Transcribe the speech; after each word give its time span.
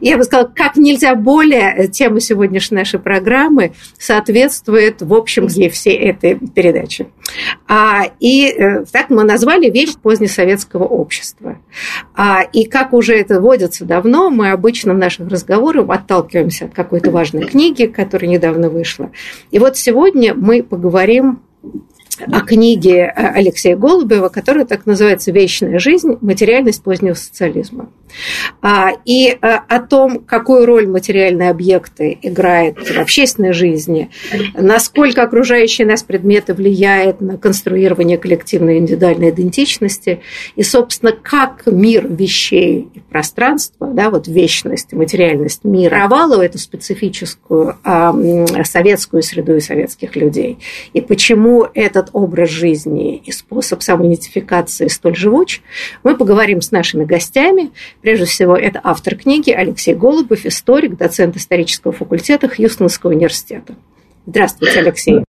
я 0.00 0.16
бы 0.16 0.24
сказала, 0.24 0.50
как 0.54 0.76
нельзя 0.76 1.14
более 1.14 1.88
тема 1.88 2.20
сегодняшней 2.20 2.78
нашей 2.78 2.98
программы 2.98 3.72
соответствует, 3.98 5.02
в 5.02 5.14
общем, 5.14 5.48
всей 5.48 5.96
этой 5.96 6.36
передачи. 6.36 7.08
А, 7.68 8.04
и 8.18 8.48
э, 8.48 8.84
так 8.90 9.10
мы 9.10 9.24
назвали 9.24 9.70
«Вещь 9.70 9.94
позднесоветского 10.02 10.84
общества». 10.84 11.58
А, 12.14 12.42
и 12.42 12.64
как 12.64 12.92
уже 12.92 13.14
это 13.14 13.40
водится 13.40 13.84
давно, 13.84 14.30
мы 14.30 14.50
обычно 14.50 14.94
в 14.94 14.98
наших 14.98 15.28
разговорах 15.28 15.88
отталкиваемся 15.88 16.66
от 16.66 16.74
какой-то 16.74 17.10
важной 17.10 17.44
книги, 17.44 17.86
которая 17.86 18.30
недавно 18.30 18.68
вышла. 18.68 19.10
И 19.50 19.58
вот 19.58 19.76
сегодня 19.76 20.34
мы 20.34 20.62
поговорим 20.62 21.40
о 22.26 22.40
книге 22.40 23.06
Алексея 23.06 23.76
Голубева, 23.76 24.28
которая 24.28 24.64
так 24.64 24.86
называется 24.86 25.32
«Вечная 25.32 25.78
жизнь. 25.78 26.18
Материальность 26.20 26.82
позднего 26.82 27.14
социализма». 27.14 27.90
А, 28.62 28.90
и 29.04 29.36
а, 29.40 29.62
о 29.68 29.80
том, 29.80 30.18
какую 30.18 30.66
роль 30.66 30.86
материальные 30.86 31.50
объекты 31.50 32.18
играют 32.22 32.78
в 32.78 32.98
общественной 32.98 33.52
жизни, 33.52 34.10
насколько 34.54 35.22
окружающие 35.22 35.86
нас 35.86 36.02
предметы 36.02 36.54
влияют 36.54 37.20
на 37.20 37.38
конструирование 37.38 38.18
коллективной 38.18 38.78
индивидуальной 38.78 39.30
идентичности, 39.30 40.20
и, 40.56 40.62
собственно, 40.62 41.12
как 41.12 41.66
мир 41.66 42.06
вещей 42.08 42.88
и 42.92 43.00
пространства, 43.00 43.88
да, 43.88 44.10
вот 44.10 44.28
вечность, 44.28 44.92
материальность 44.92 45.64
мира, 45.64 45.90
провалывает 45.90 46.50
эту 46.50 46.58
специфическую 46.58 47.76
а, 47.84 48.14
советскую 48.64 49.22
среду 49.22 49.56
и 49.56 49.60
советских 49.60 50.16
людей, 50.16 50.58
и 50.92 51.00
почему 51.00 51.66
этот 51.74 52.10
образ 52.12 52.50
жизни 52.50 53.16
и 53.16 53.32
способ 53.32 53.82
самоидентификации 53.82 54.88
столь 54.88 55.16
живуч, 55.16 55.60
мы 56.02 56.16
поговорим 56.16 56.60
с 56.60 56.70
нашими 56.70 57.04
гостями, 57.04 57.70
Прежде 58.02 58.24
всего, 58.24 58.56
это 58.56 58.80
автор 58.82 59.14
книги 59.14 59.50
Алексей 59.50 59.94
Голубов, 59.94 60.46
историк, 60.46 60.96
доцент 60.96 61.36
исторического 61.36 61.92
факультета 61.92 62.48
Хьюстонского 62.48 63.10
университета. 63.10 63.74
Здравствуйте, 64.26 64.80
Алексей. 64.80 65.24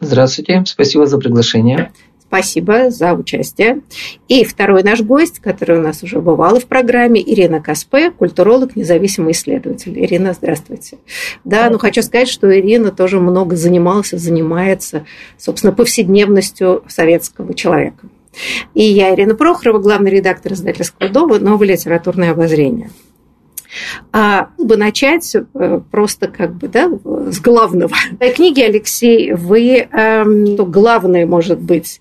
Здравствуйте, 0.00 0.62
спасибо 0.66 1.06
за 1.06 1.18
приглашение. 1.18 1.92
Спасибо 2.26 2.90
за 2.90 3.12
участие. 3.12 3.82
И 4.26 4.44
второй 4.44 4.82
наш 4.82 5.02
гость, 5.02 5.38
который 5.38 5.78
у 5.78 5.82
нас 5.82 6.02
уже 6.02 6.20
бывал 6.20 6.58
в 6.58 6.66
программе, 6.66 7.22
Ирина 7.22 7.60
Каспе, 7.60 8.10
культуролог, 8.10 8.74
независимый 8.74 9.32
исследователь. 9.32 9.96
Ирина, 9.96 10.32
здравствуйте. 10.32 10.98
Да, 11.44 11.70
ну 11.70 11.78
хочу 11.78 12.02
сказать, 12.02 12.28
что 12.28 12.52
Ирина 12.52 12.90
тоже 12.90 13.20
много 13.20 13.54
занималась, 13.54 14.10
занимается, 14.10 15.06
собственно, 15.38 15.72
повседневностью 15.72 16.82
советского 16.88 17.54
человека. 17.54 18.08
И 18.74 18.82
я, 18.82 19.14
Ирина 19.14 19.34
Прохорова, 19.34 19.78
главный 19.78 20.10
редактор 20.10 20.52
издательского 20.52 21.08
дома 21.08 21.38
«Новое 21.38 21.68
литературное 21.68 22.32
обозрение». 22.32 22.90
А 24.12 24.50
бы 24.56 24.76
начать 24.76 25.34
э, 25.34 25.80
просто 25.90 26.28
как 26.28 26.54
бы 26.54 26.68
да, 26.68 26.88
с 27.30 27.40
главного. 27.40 27.92
В 28.20 28.32
книге, 28.32 28.66
Алексей, 28.66 29.32
вы, 29.32 29.88
эм, 29.90 30.56
главное, 30.56 31.26
может 31.26 31.60
быть, 31.60 32.00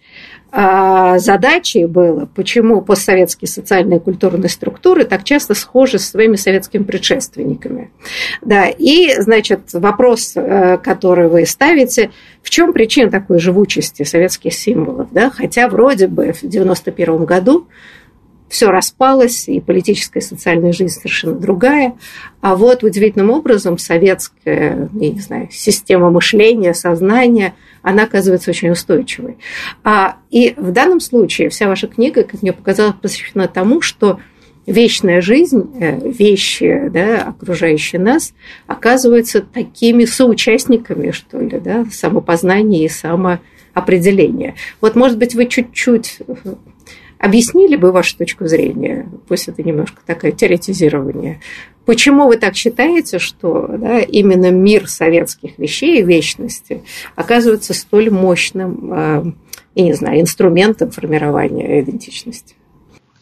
задачей 0.55 1.85
было, 1.85 2.27
почему 2.35 2.81
постсоветские 2.81 3.49
социальные 3.49 3.97
и 3.97 4.01
культурные 4.01 4.49
структуры 4.49 5.03
так 5.03 5.23
часто 5.23 5.55
схожи 5.55 5.97
с 5.97 6.09
своими 6.09 6.35
советскими 6.35 6.83
предшественниками. 6.83 7.91
Да, 8.41 8.67
и, 8.67 9.19
значит, 9.19 9.73
вопрос, 9.73 10.33
э, 10.35 10.77
который 10.77 11.27
вы 11.27 11.47
ставите, 11.47 12.11
в 12.43 12.51
чем 12.51 12.71
причина 12.71 13.09
такой 13.09 13.39
живучести 13.39 14.03
советских 14.03 14.53
символов? 14.53 15.07
Да? 15.11 15.31
Хотя 15.31 15.67
вроде 15.67 16.07
бы 16.07 16.33
в 16.33 16.43
1991 16.43 17.25
году 17.25 17.67
все 18.53 18.69
распалось, 18.69 19.49
и 19.49 19.59
политическая 19.59 20.19
и 20.19 20.21
социальная 20.21 20.73
жизнь 20.73 20.93
совершенно 20.93 21.33
другая. 21.33 21.95
А 22.39 22.55
вот 22.55 22.83
удивительным 22.83 23.31
образом 23.31 23.79
советская, 23.79 24.89
я 24.93 25.09
не 25.09 25.19
знаю, 25.19 25.47
система 25.51 26.11
мышления, 26.11 26.75
сознания, 26.75 27.55
она 27.81 28.03
оказывается 28.03 28.51
очень 28.51 28.69
устойчивой. 28.69 29.37
А, 29.83 30.17
и 30.29 30.53
в 30.55 30.71
данном 30.71 30.99
случае 30.99 31.49
вся 31.49 31.67
ваша 31.67 31.87
книга, 31.87 32.23
как 32.23 32.43
мне 32.43 32.53
показалось, 32.53 32.93
посвящена 33.01 33.47
тому, 33.47 33.81
что 33.81 34.19
вечная 34.67 35.19
жизнь, 35.21 35.71
э, 35.79 36.11
вещи, 36.11 36.91
да, 36.93 37.23
окружающие 37.23 37.99
нас, 37.99 38.35
оказываются 38.67 39.41
такими 39.41 40.05
соучастниками, 40.05 41.09
что 41.09 41.39
ли, 41.39 41.59
да, 41.59 41.85
самопознания 41.91 42.85
и 42.85 42.87
самоопределения. 42.87 44.53
Вот, 44.79 44.95
может 44.95 45.17
быть, 45.17 45.33
вы 45.33 45.47
чуть-чуть 45.47 46.19
Объяснили 47.23 47.77
бы 47.77 47.93
вашу 47.93 48.17
точку 48.17 48.47
зрения, 48.47 49.07
пусть 49.29 49.47
это 49.47 49.63
немножко 49.63 50.01
такое 50.05 50.33
теоретизирование, 50.33 51.39
почему 51.85 52.27
вы 52.27 52.35
так 52.35 52.57
считаете, 52.57 53.17
что 53.17 53.65
да, 53.77 53.99
именно 53.99 54.51
мир 54.51 54.89
советских 54.89 55.57
вещей 55.57 56.01
и 56.01 56.03
вечности 56.03 56.83
оказывается 57.15 57.73
столь 57.73 58.09
мощным, 58.09 58.93
э, 58.93 59.23
я 59.75 59.83
не 59.85 59.93
знаю, 59.93 60.19
инструментом 60.19 60.91
формирования 60.91 61.79
идентичности? 61.79 62.55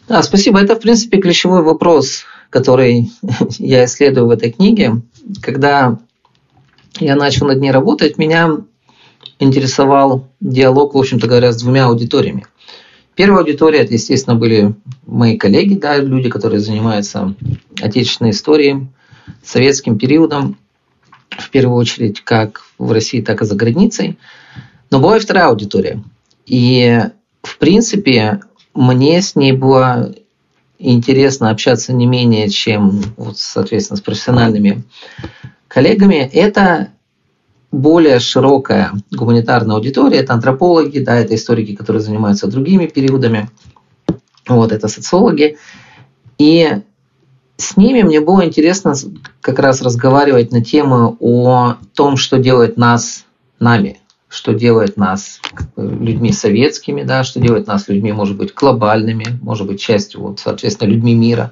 Да, 0.07 0.23
спасибо. 0.23 0.59
Это, 0.59 0.75
в 0.75 0.79
принципе, 0.79 1.19
ключевой 1.19 1.61
вопрос, 1.61 2.23
который 2.49 3.11
я 3.59 3.85
исследую 3.85 4.25
в 4.25 4.31
этой 4.31 4.51
книге. 4.51 4.93
Когда 5.43 5.99
я 6.99 7.15
начал 7.15 7.45
над 7.45 7.61
ней 7.61 7.69
работать, 7.69 8.17
меня 8.17 8.61
интересовал 9.37 10.27
диалог, 10.39 10.95
в 10.95 10.97
общем-то 10.97 11.27
говоря, 11.27 11.51
с 11.51 11.61
двумя 11.61 11.85
аудиториями. 11.85 12.47
Первая 13.15 13.41
аудитория, 13.41 13.79
это, 13.79 13.93
естественно, 13.93 14.35
были 14.35 14.73
мои 15.05 15.37
коллеги, 15.37 15.75
да, 15.75 15.97
люди, 15.97 16.29
которые 16.29 16.59
занимаются 16.59 17.35
отечественной 17.81 18.31
историей, 18.31 18.87
советским 19.43 19.97
периодом, 19.97 20.57
в 21.29 21.49
первую 21.49 21.77
очередь, 21.77 22.21
как 22.21 22.63
в 22.77 22.91
России, 22.91 23.21
так 23.21 23.41
и 23.41 23.45
за 23.45 23.55
границей. 23.55 24.17
Но 24.89 24.99
была 24.99 25.17
и 25.17 25.19
вторая 25.19 25.47
аудитория. 25.47 26.03
И, 26.45 26.99
в 27.41 27.57
принципе, 27.57 28.41
мне 28.73 29.21
с 29.21 29.35
ней 29.35 29.51
было 29.51 30.13
интересно 30.79 31.49
общаться 31.49 31.93
не 31.93 32.05
менее, 32.05 32.49
чем, 32.49 33.01
вот, 33.17 33.37
соответственно, 33.37 33.97
с 33.97 34.01
профессиональными 34.01 34.83
коллегами. 35.67 36.29
Это 36.33 36.89
более 37.71 38.19
широкая 38.19 38.91
гуманитарная 39.11 39.75
аудитория. 39.75 40.17
Это 40.17 40.33
антропологи, 40.33 40.99
да, 40.99 41.15
это 41.15 41.35
историки, 41.35 41.75
которые 41.75 42.01
занимаются 42.01 42.47
другими 42.47 42.85
периодами. 42.87 43.49
Вот, 44.47 44.71
это 44.71 44.87
социологи. 44.87 45.57
И 46.37 46.81
с 47.57 47.77
ними 47.77 48.01
мне 48.01 48.19
было 48.19 48.45
интересно 48.45 48.93
как 49.39 49.59
раз 49.59 49.81
разговаривать 49.81 50.51
на 50.51 50.63
тему 50.63 51.15
о 51.19 51.75
том, 51.93 52.17
что 52.17 52.37
делает 52.39 52.75
нас 52.75 53.25
нами, 53.59 53.99
что 54.27 54.53
делает 54.53 54.97
нас 54.97 55.39
людьми 55.77 56.33
советскими, 56.33 57.03
да, 57.03 57.23
что 57.23 57.39
делает 57.39 57.67
нас 57.67 57.87
людьми, 57.87 58.11
может 58.11 58.35
быть, 58.35 58.53
глобальными, 58.53 59.25
может 59.41 59.67
быть, 59.67 59.79
частью, 59.79 60.21
вот, 60.21 60.39
соответственно, 60.39 60.89
людьми 60.89 61.13
мира, 61.13 61.51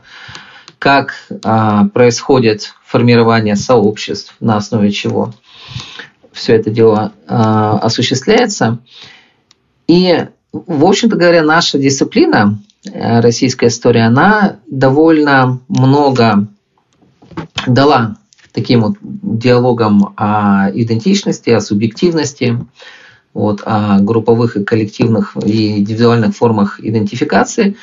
как 0.80 1.14
а, 1.44 1.86
происходит 1.90 2.74
формирование 2.86 3.56
сообществ, 3.56 4.36
на 4.40 4.58
основе 4.58 4.92
чего 4.92 5.34
все 6.32 6.56
это 6.56 6.70
дело 6.70 7.14
э, 7.28 7.34
осуществляется. 7.34 8.80
И, 9.88 10.28
в 10.52 10.86
общем-то 10.86 11.16
говоря, 11.16 11.44
наша 11.44 11.78
дисциплина, 11.78 12.60
э, 12.86 13.20
российская 13.22 13.68
история, 13.68 14.04
она 14.04 14.58
довольно 14.68 15.60
много 15.68 16.48
дала 17.68 18.18
таким 18.52 18.82
вот 18.82 18.96
диалогом 19.02 20.14
о 20.18 20.70
идентичности, 20.74 21.50
о 21.50 21.62
субъективности, 21.62 22.58
вот, 23.34 23.62
о 23.66 24.00
групповых 24.00 24.58
и 24.58 24.64
коллективных 24.64 25.38
и 25.44 25.80
индивидуальных 25.80 26.36
формах 26.36 26.80
идентификации. 26.80 27.78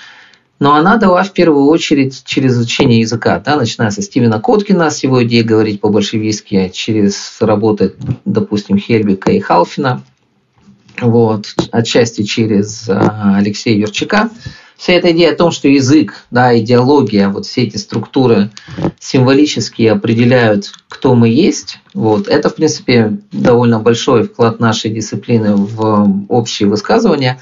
Но 0.58 0.74
она 0.74 0.96
дала 0.96 1.22
в 1.22 1.32
первую 1.32 1.66
очередь 1.66 2.22
через 2.24 2.52
изучение 2.52 3.00
языка, 3.00 3.42
да, 3.44 3.56
начиная 3.56 3.90
со 3.90 4.00
Стивена 4.00 4.40
Коткина 4.40 4.90
с 4.90 5.02
его 5.02 5.22
идеей 5.24 5.42
говорить 5.42 5.80
по-большевистски, 5.80 6.70
через 6.72 7.36
работы, 7.40 7.94
допустим, 8.24 8.78
Хельбика 8.78 9.32
и 9.32 9.40
Халфина, 9.40 10.02
вот, 11.00 11.54
отчасти 11.72 12.22
через 12.22 12.88
а, 12.88 13.36
Алексея 13.36 13.76
Верчака 13.76 14.30
вся 14.76 14.92
эта 14.94 15.12
идея 15.12 15.32
о 15.32 15.36
том, 15.36 15.50
что 15.50 15.68
язык, 15.68 16.26
да, 16.30 16.56
идеология, 16.58 17.28
вот 17.28 17.46
все 17.46 17.62
эти 17.62 17.76
структуры 17.76 18.50
символически 18.98 19.82
определяют, 19.82 20.72
кто 20.88 21.14
мы 21.14 21.28
есть, 21.28 21.78
вот, 21.94 22.28
это, 22.28 22.50
в 22.50 22.54
принципе, 22.54 23.18
довольно 23.32 23.80
большой 23.80 24.24
вклад 24.24 24.60
нашей 24.60 24.90
дисциплины 24.90 25.54
в 25.56 26.26
общие 26.28 26.68
высказывания. 26.68 27.40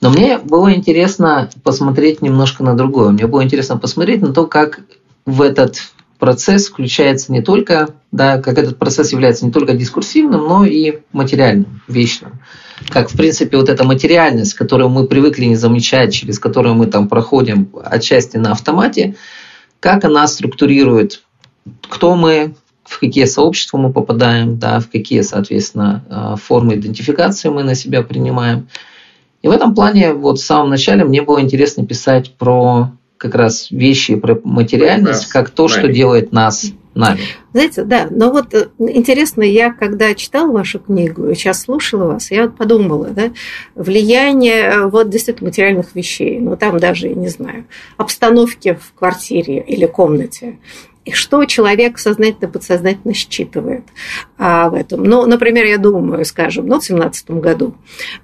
Но 0.00 0.10
мне 0.10 0.38
было 0.38 0.74
интересно 0.74 1.50
посмотреть 1.62 2.20
немножко 2.22 2.62
на 2.62 2.76
другое. 2.76 3.10
Мне 3.10 3.26
было 3.26 3.42
интересно 3.42 3.78
посмотреть 3.78 4.22
на 4.22 4.32
то, 4.32 4.46
как 4.46 4.80
в 5.24 5.40
этот 5.40 5.76
процесс 6.18 6.68
включается 6.68 7.32
не 7.32 7.42
только, 7.42 7.90
да, 8.12 8.40
как 8.40 8.58
этот 8.58 8.78
процесс 8.78 9.12
является 9.12 9.44
не 9.44 9.52
только 9.52 9.74
дискурсивным, 9.74 10.46
но 10.46 10.64
и 10.64 11.00
материальным, 11.12 11.82
вечным. 11.88 12.40
Как, 12.88 13.10
в 13.10 13.16
принципе, 13.16 13.56
вот 13.56 13.68
эта 13.68 13.84
материальность, 13.84 14.54
которую 14.54 14.88
мы 14.88 15.06
привыкли 15.06 15.44
не 15.44 15.56
замечать, 15.56 16.14
через 16.14 16.38
которую 16.38 16.74
мы 16.74 16.86
там 16.86 17.08
проходим 17.08 17.68
отчасти 17.84 18.36
на 18.36 18.52
автомате, 18.52 19.16
как 19.80 20.04
она 20.04 20.26
структурирует, 20.26 21.22
кто 21.88 22.14
мы, 22.14 22.54
в 22.84 23.00
какие 23.00 23.24
сообщества 23.26 23.78
мы 23.78 23.92
попадаем, 23.92 24.58
да, 24.58 24.80
в 24.80 24.88
какие, 24.88 25.22
соответственно, 25.22 26.04
э, 26.08 26.36
формы 26.42 26.76
идентификации 26.76 27.48
мы 27.48 27.62
на 27.64 27.74
себя 27.74 28.02
принимаем. 28.02 28.68
И 29.44 29.46
в 29.46 29.50
этом 29.50 29.74
плане 29.74 30.14
вот 30.14 30.38
в 30.38 30.42
самом 30.42 30.70
начале 30.70 31.04
мне 31.04 31.20
было 31.20 31.38
интересно 31.38 31.84
писать 31.84 32.32
про 32.38 32.92
как 33.18 33.34
раз 33.34 33.70
вещи 33.70 34.16
про 34.16 34.40
материальность, 34.42 35.26
как 35.26 35.50
то, 35.50 35.68
что 35.68 35.86
делает 35.86 36.32
нас 36.32 36.72
нами. 36.94 37.20
Знаете, 37.52 37.84
да, 37.84 38.06
но 38.10 38.30
вот 38.30 38.54
э, 38.54 38.68
интересно, 38.78 39.42
я 39.42 39.70
когда 39.72 40.14
читала 40.14 40.50
вашу 40.50 40.78
книгу 40.78 41.34
сейчас 41.34 41.62
слушала 41.62 42.12
вас, 42.12 42.30
я 42.30 42.44
вот 42.44 42.56
подумала, 42.56 43.08
да, 43.08 43.32
влияние 43.74 44.62
э, 44.62 44.86
вот 44.86 45.10
действительно 45.10 45.48
материальных 45.48 45.94
вещей, 45.94 46.38
ну 46.40 46.56
там 46.56 46.78
даже, 46.78 47.10
не 47.10 47.28
знаю, 47.28 47.66
обстановки 47.98 48.78
в 48.80 48.98
квартире 48.98 49.60
или 49.60 49.84
комнате, 49.84 50.58
и 51.04 51.12
что 51.12 51.44
человек 51.44 51.98
сознательно, 51.98 52.50
подсознательно 52.50 53.12
считывает 53.12 53.84
а, 54.38 54.70
в 54.70 54.74
этом. 54.74 55.04
Ну, 55.04 55.26
например, 55.26 55.66
я 55.66 55.78
думаю, 55.78 56.24
скажем, 56.24 56.66
ну, 56.66 56.80
в 56.80 56.84
семнадцатом 56.84 57.40
году, 57.40 57.74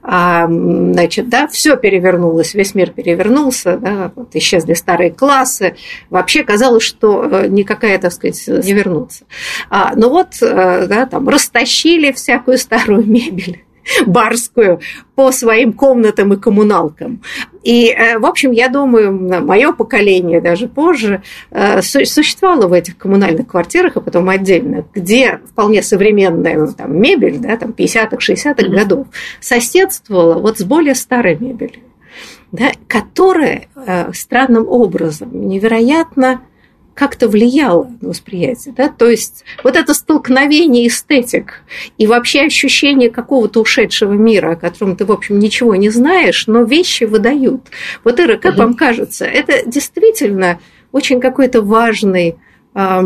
а, 0.03 0.47
значит, 0.47 1.29
да, 1.29 1.47
все 1.47 1.77
перевернулось, 1.77 2.55
весь 2.55 2.75
мир 2.75 2.91
перевернулся, 2.91 3.77
да, 3.77 4.13
вот 4.15 4.35
исчезли 4.35 4.75
старые 4.75 5.11
классы, 5.11 5.77
вообще 6.09 6.43
казалось, 6.43 6.83
что 6.83 7.25
э, 7.25 7.49
никакая, 7.49 7.99
так 7.99 8.13
сказать, 8.13 8.43
не 8.47 8.73
вернутся. 8.73 9.25
А, 9.69 9.93
ну 9.95 10.09
вот, 10.09 10.29
э, 10.41 10.87
да, 10.87 11.07
там, 11.07 11.29
растащили 11.29 12.13
всякую 12.13 12.57
старую 12.57 13.07
мебель, 13.07 13.63
барскую 14.07 14.81
по 15.15 15.33
своим 15.33 15.73
комнатам 15.73 16.33
и 16.33 16.37
коммуналкам. 16.37 17.23
И, 17.63 17.89
э, 17.89 18.19
в 18.19 18.27
общем, 18.27 18.53
я 18.53 18.69
думаю, 18.69 19.13
мое 19.43 19.73
поколение, 19.73 20.41
даже 20.41 20.69
позже, 20.69 21.23
э, 21.51 21.83
существовало 21.83 22.69
в 22.69 22.73
этих 22.73 22.97
коммунальных 22.97 23.47
квартирах, 23.49 23.97
а 23.97 24.01
потом 24.01 24.29
отдельно, 24.29 24.85
где 24.95 25.41
вполне 25.47 25.83
современная 25.83 26.59
ну, 26.59 26.73
там, 26.73 27.01
мебель, 27.01 27.39
да, 27.39 27.57
там 27.57 27.71
50-х, 27.71 28.17
60-х 28.17 28.69
годов, 28.69 29.07
соседствовала 29.41 30.35
вот 30.35 30.59
с 30.59 30.65
более 30.65 30.95
старой 30.95 31.37
мебелью, 31.39 31.83
да, 32.53 32.73
которая 32.89 33.69
э, 33.75 34.13
странным 34.13 34.67
образом 34.67 35.29
невероятно 35.33 36.43
как-то 36.95 37.29
влияло 37.29 37.91
на 38.01 38.11
восприятие. 38.11 38.75
Да? 38.77 38.89
То 38.89 39.09
есть 39.09 39.45
вот 39.65 39.77
это 39.77 39.95
столкновение 39.95 40.89
эстетик 40.89 41.63
и 41.99 42.07
вообще 42.07 42.43
ощущение 42.43 43.11
какого-то 43.11 43.61
ушедшего 43.61 44.13
мира, 44.13 44.53
о 44.53 44.57
котором 44.57 44.97
ты, 44.97 45.05
в 45.05 45.13
общем, 45.13 45.39
ничего 45.39 45.75
не 45.77 45.91
знаешь, 45.91 46.47
но 46.47 46.63
вещи 46.63 47.05
выдают. 47.05 47.63
Вот, 48.05 48.21
Ира, 48.21 48.37
как 48.37 48.55
угу. 48.55 48.63
вам 48.63 48.75
кажется, 48.75 49.25
это 49.25 49.69
действительно 49.69 50.61
очень 50.93 51.21
какой-то 51.21 51.63
важный 51.63 52.37
э, 52.75 53.01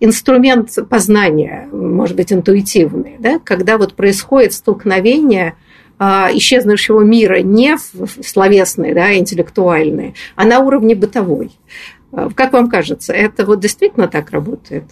инструмент 0.00 0.70
познания, 0.88 1.68
может 1.72 2.16
быть, 2.16 2.32
интуитивный, 2.32 3.16
да? 3.18 3.38
когда 3.38 3.78
вот 3.78 3.94
происходит 3.94 4.52
столкновение 4.52 5.56
а, 5.98 6.28
исчезнувшего 6.34 7.00
мира 7.00 7.38
не 7.40 7.76
в 7.76 8.22
словесной, 8.22 8.92
да, 8.92 9.16
интеллектуальной, 9.16 10.14
а 10.34 10.44
на 10.44 10.58
уровне 10.58 10.94
бытовой. 10.94 11.52
А, 12.16 12.30
как 12.30 12.54
вам 12.54 12.70
кажется, 12.70 13.12
это 13.12 13.44
вот 13.44 13.60
действительно 13.60 14.08
так 14.08 14.30
работает? 14.30 14.84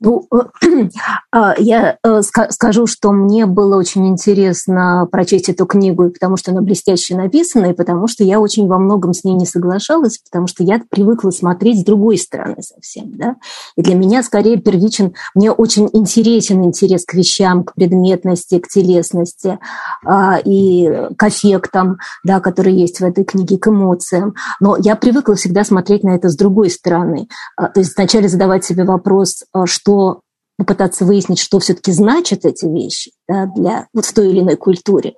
Ну, 0.00 0.28
а, 1.32 1.54
я 1.58 1.98
э, 2.02 2.22
скажу, 2.22 2.86
что 2.86 3.12
мне 3.12 3.46
было 3.46 3.76
очень 3.76 4.06
интересно 4.08 5.08
прочесть 5.10 5.48
эту 5.48 5.66
книгу, 5.66 6.10
потому 6.10 6.36
что 6.36 6.52
она 6.52 6.60
блестяще 6.60 7.16
написана, 7.16 7.66
и 7.66 7.72
потому 7.72 8.06
что 8.06 8.24
я 8.24 8.40
очень 8.40 8.66
во 8.66 8.78
многом 8.78 9.12
с 9.12 9.24
ней 9.24 9.34
не 9.34 9.46
соглашалась, 9.46 10.18
потому 10.18 10.46
что 10.46 10.62
я 10.62 10.80
привыкла 10.90 11.30
смотреть 11.30 11.80
с 11.80 11.84
другой 11.84 12.18
стороны 12.18 12.56
совсем. 12.60 13.16
Да? 13.16 13.36
И 13.76 13.82
для 13.82 13.94
меня 13.94 14.22
скорее 14.22 14.56
первичен, 14.56 15.14
мне 15.34 15.50
очень 15.50 15.88
интересен 15.92 16.64
интерес 16.64 17.04
к 17.04 17.14
вещам, 17.14 17.64
к 17.64 17.74
предметности, 17.74 18.58
к 18.58 18.68
телесности 18.68 19.58
а, 20.04 20.38
и 20.44 20.88
к 21.16 21.28
эффектам, 21.28 21.98
да, 22.22 22.40
которые 22.40 22.76
есть 22.76 23.00
в 23.00 23.04
этой 23.04 23.24
книге, 23.24 23.58
к 23.58 23.68
эмоциям. 23.68 24.34
Но 24.60 24.76
я 24.78 24.96
привыкла 24.96 25.34
всегда 25.34 25.64
смотреть 25.64 26.04
на 26.04 26.10
это 26.10 26.28
с 26.28 26.36
другой 26.36 26.70
стороны. 26.70 27.28
А, 27.56 27.68
то 27.68 27.80
есть 27.80 27.96
вначале 27.96 28.28
задавать 28.28 28.64
себе 28.64 28.84
вопрос, 28.84 29.33
что 29.66 30.20
попытаться 30.56 31.04
выяснить, 31.04 31.38
что 31.38 31.58
все-таки 31.58 31.92
значат 31.92 32.44
эти 32.44 32.66
вещи 32.66 33.12
да, 33.28 33.46
для, 33.46 33.88
вот 33.92 34.04
в 34.04 34.12
той 34.12 34.30
или 34.30 34.40
иной 34.40 34.56
культуре, 34.56 35.14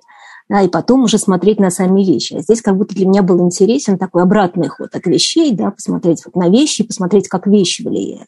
да, 0.49 0.61
и 0.61 0.69
потом 0.69 1.03
уже 1.03 1.17
смотреть 1.17 1.59
на 1.59 1.69
сами 1.69 2.03
вещи. 2.03 2.33
А 2.33 2.41
здесь 2.41 2.61
как 2.61 2.77
будто 2.77 2.95
для 2.95 3.05
меня 3.05 3.21
был 3.21 3.39
интересен 3.41 3.97
такой 3.97 4.23
обратный 4.23 4.69
ход 4.69 4.89
от 4.93 5.05
вещей, 5.05 5.51
да, 5.53 5.71
посмотреть 5.71 6.23
вот 6.25 6.35
на 6.35 6.49
вещи, 6.49 6.83
посмотреть, 6.83 7.27
как 7.27 7.47
вещи 7.47 7.81
влияют. 7.81 8.27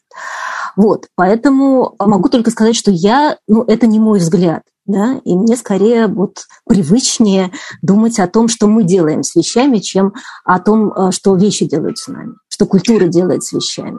Вот, 0.76 1.06
поэтому 1.16 1.94
могу 1.98 2.28
только 2.28 2.50
сказать, 2.50 2.76
что 2.76 2.90
я, 2.90 3.38
ну, 3.48 3.62
это 3.62 3.86
не 3.86 3.98
мой 3.98 4.18
взгляд, 4.18 4.62
да, 4.86 5.20
и 5.24 5.34
мне 5.34 5.56
скорее 5.56 6.06
вот 6.06 6.44
привычнее 6.66 7.50
думать 7.82 8.18
о 8.18 8.28
том, 8.28 8.48
что 8.48 8.66
мы 8.66 8.84
делаем 8.84 9.22
с 9.22 9.34
вещами, 9.34 9.78
чем 9.78 10.12
о 10.44 10.60
том, 10.60 10.92
э, 10.92 11.10
что 11.12 11.34
вещи 11.34 11.64
делают 11.64 11.98
с 11.98 12.08
нами, 12.08 12.34
что 12.48 12.66
культура 12.66 13.06
делает 13.06 13.42
с 13.42 13.52
вещами. 13.52 13.98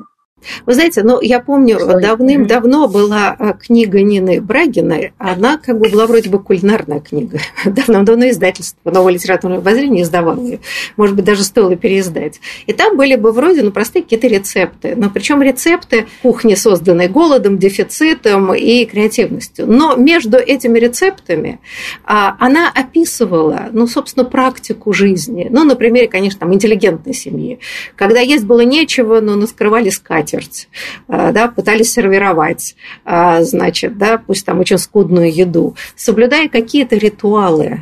Вы 0.65 0.74
знаете, 0.74 1.03
ну, 1.03 1.21
я 1.21 1.39
помню, 1.39 1.79
давным-давно 1.79 2.88
была 2.88 3.36
а, 3.38 3.53
книга 3.53 4.01
Нины 4.01 4.41
Брагиной, 4.41 5.13
она 5.17 5.57
как 5.57 5.79
бы 5.79 5.89
была 5.89 6.07
вроде 6.07 6.29
бы 6.29 6.39
кулинарная 6.39 7.00
книга. 7.00 7.39
Давным-давно 7.65 8.29
издательство 8.29 8.91
«Новое 8.91 9.13
литературное 9.13 9.60
обозрение» 9.60 10.03
издавало 10.03 10.41
ее. 10.41 10.60
Может 10.98 11.15
быть, 11.15 11.25
даже 11.25 11.43
стоило 11.43 11.75
переиздать. 11.75 12.39
И 12.65 12.74
там 12.74 12.98
были 12.98 13.15
бы 13.15 13.31
вроде, 13.31 13.62
ну, 13.62 13.71
простые 13.71 14.03
какие-то 14.03 14.27
рецепты. 14.27 14.95
Но 14.95 15.10
причем 15.10 15.41
рецепты 15.41 16.07
кухни, 16.21 16.55
созданные 16.55 17.07
голодом, 17.07 17.57
дефицитом 17.57 18.53
и 18.53 18.86
креативностью. 18.86 19.67
Но 19.67 19.95
между 19.95 20.38
этими 20.38 20.79
рецептами 20.79 21.60
а, 22.03 22.36
она 22.39 22.71
описывала, 22.74 23.69
ну, 23.71 23.88
собственно, 23.88 24.25
практику 24.25 24.93
жизни. 24.93 25.48
Ну, 25.50 25.63
на 25.63 25.75
примере, 25.75 26.07
конечно, 26.07 26.39
там, 26.39 26.53
интеллигентной 26.53 27.13
семьи. 27.13 27.60
Когда 27.95 28.19
есть 28.19 28.45
было 28.45 28.62
нечего, 28.62 29.19
но 29.19 29.36
наскрывали 29.36 29.89
скатерть 29.89 30.31
скатерть, 30.32 30.70
а, 31.08 31.32
да, 31.32 31.48
пытались 31.48 31.92
сервировать, 31.92 32.76
а, 33.06 33.44
значит, 33.44 33.98
да, 33.98 34.18
пусть 34.18 34.46
там 34.46 34.60
очень 34.60 34.78
скудную 34.78 35.34
еду, 35.34 35.76
соблюдая 35.96 36.50
какие-то 36.50 36.96
ритуалы, 36.96 37.82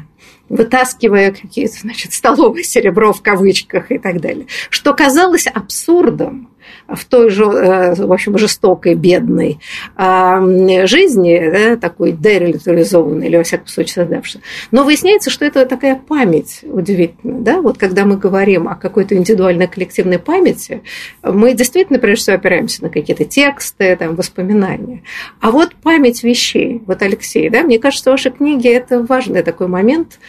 вытаскивая 0.50 1.32
какие-то, 1.32 1.80
значит, 1.82 2.14
столовое 2.14 2.64
серебро 2.64 3.14
в 3.14 3.22
кавычках 3.22 3.92
и 3.92 4.00
так 4.00 4.20
далее, 4.20 4.48
что 4.70 4.94
казалось 4.94 5.48
абсурдом 5.48 6.50
в 6.88 7.06
той 7.06 7.30
же, 7.30 7.44
э, 7.44 7.96
в 7.96 8.12
общем, 8.12 8.38
жестокой, 8.38 8.96
бедной 8.96 9.60
жизни, 9.98 11.50
да, 11.52 11.76
такой 11.78 12.12
дерелитуризованной, 12.12 13.28
или, 13.28 13.38
во 13.38 13.44
всяком 13.44 13.68
случае, 13.68 13.94
создавшей. 13.94 14.42
Но 14.72 14.84
выясняется, 14.84 15.30
что 15.30 15.46
это 15.46 15.66
такая 15.66 15.96
память 15.96 16.62
удивительная. 16.64 17.42
Да? 17.42 17.62
Вот 17.62 17.78
когда 17.78 18.06
мы 18.06 18.18
говорим 18.18 18.68
о 18.68 18.76
какой-то 18.76 19.16
индивидуальной 19.16 19.68
коллективной 19.68 20.20
памяти, 20.20 20.82
мы 21.24 21.54
действительно, 21.54 22.00
прежде 22.00 22.24
всего, 22.24 22.36
опираемся 22.36 22.84
на 22.84 22.90
какие-то 22.90 23.26
тексты, 23.26 23.96
там, 23.96 24.16
воспоминания. 24.16 25.04
А 25.40 25.52
вот 25.52 25.76
память 25.76 26.24
вещей, 26.24 26.82
вот 26.86 27.02
Алексей, 27.02 27.50
да, 27.50 27.64
мне 27.64 27.80
кажется, 27.80 28.12
ваши 28.12 28.30
книги– 28.30 28.68
это 28.70 29.04
важный 29.04 29.44
такой 29.44 29.68
момент, 29.68 30.20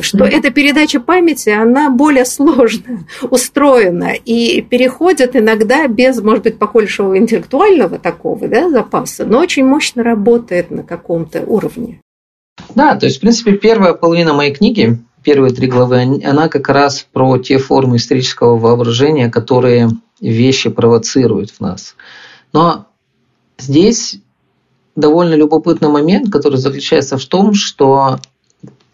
что 0.00 0.18
mm-hmm. 0.18 0.38
эта 0.38 0.50
передача 0.50 1.00
памяти, 1.00 1.50
она 1.50 1.90
более 1.90 2.24
сложно 2.24 3.06
устроена 3.30 4.12
и 4.12 4.60
переходит 4.62 5.36
иногда 5.36 5.86
без, 5.86 6.20
может 6.20 6.44
быть, 6.44 6.58
покольшего 6.58 7.16
интеллектуального 7.16 7.98
такого 7.98 8.48
да, 8.48 8.70
запаса, 8.70 9.24
но 9.24 9.40
очень 9.40 9.64
мощно 9.64 10.02
работает 10.02 10.70
на 10.70 10.82
каком-то 10.82 11.42
уровне. 11.42 12.00
Да, 12.74 12.96
то 12.96 13.06
есть, 13.06 13.18
в 13.18 13.20
принципе, 13.20 13.52
первая 13.52 13.94
половина 13.94 14.34
моей 14.34 14.54
книги, 14.54 14.98
первые 15.22 15.52
три 15.52 15.66
главы, 15.66 16.20
она 16.24 16.48
как 16.48 16.68
раз 16.68 17.06
про 17.12 17.38
те 17.38 17.58
формы 17.58 17.96
исторического 17.96 18.58
воображения, 18.58 19.28
которые 19.28 19.90
вещи 20.20 20.68
провоцируют 20.70 21.50
в 21.50 21.60
нас. 21.60 21.94
Но 22.52 22.86
здесь 23.58 24.18
довольно 24.96 25.34
любопытный 25.34 25.88
момент, 25.88 26.30
который 26.30 26.56
заключается 26.56 27.16
в 27.16 27.24
том, 27.24 27.54
что 27.54 28.18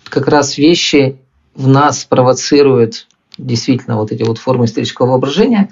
как 0.09 0.29
раз 0.29 0.59
вещи 0.59 1.19
в 1.55 1.69
нас 1.69 2.05
провоцируют 2.05 3.07
действительно 3.39 3.97
вот 3.97 4.13
эти 4.13 4.23
вот 4.23 4.39
формы 4.39 4.67
исторического 4.67 5.09
воображения, 5.09 5.71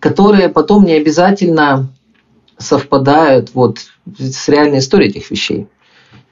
которые 0.00 0.48
потом 0.48 0.84
не 0.84 0.94
обязательно 0.94 1.88
совпадают 2.58 3.50
вот 3.54 3.78
с 4.18 4.48
реальной 4.48 4.78
историей 4.78 5.10
этих 5.10 5.30
вещей. 5.30 5.66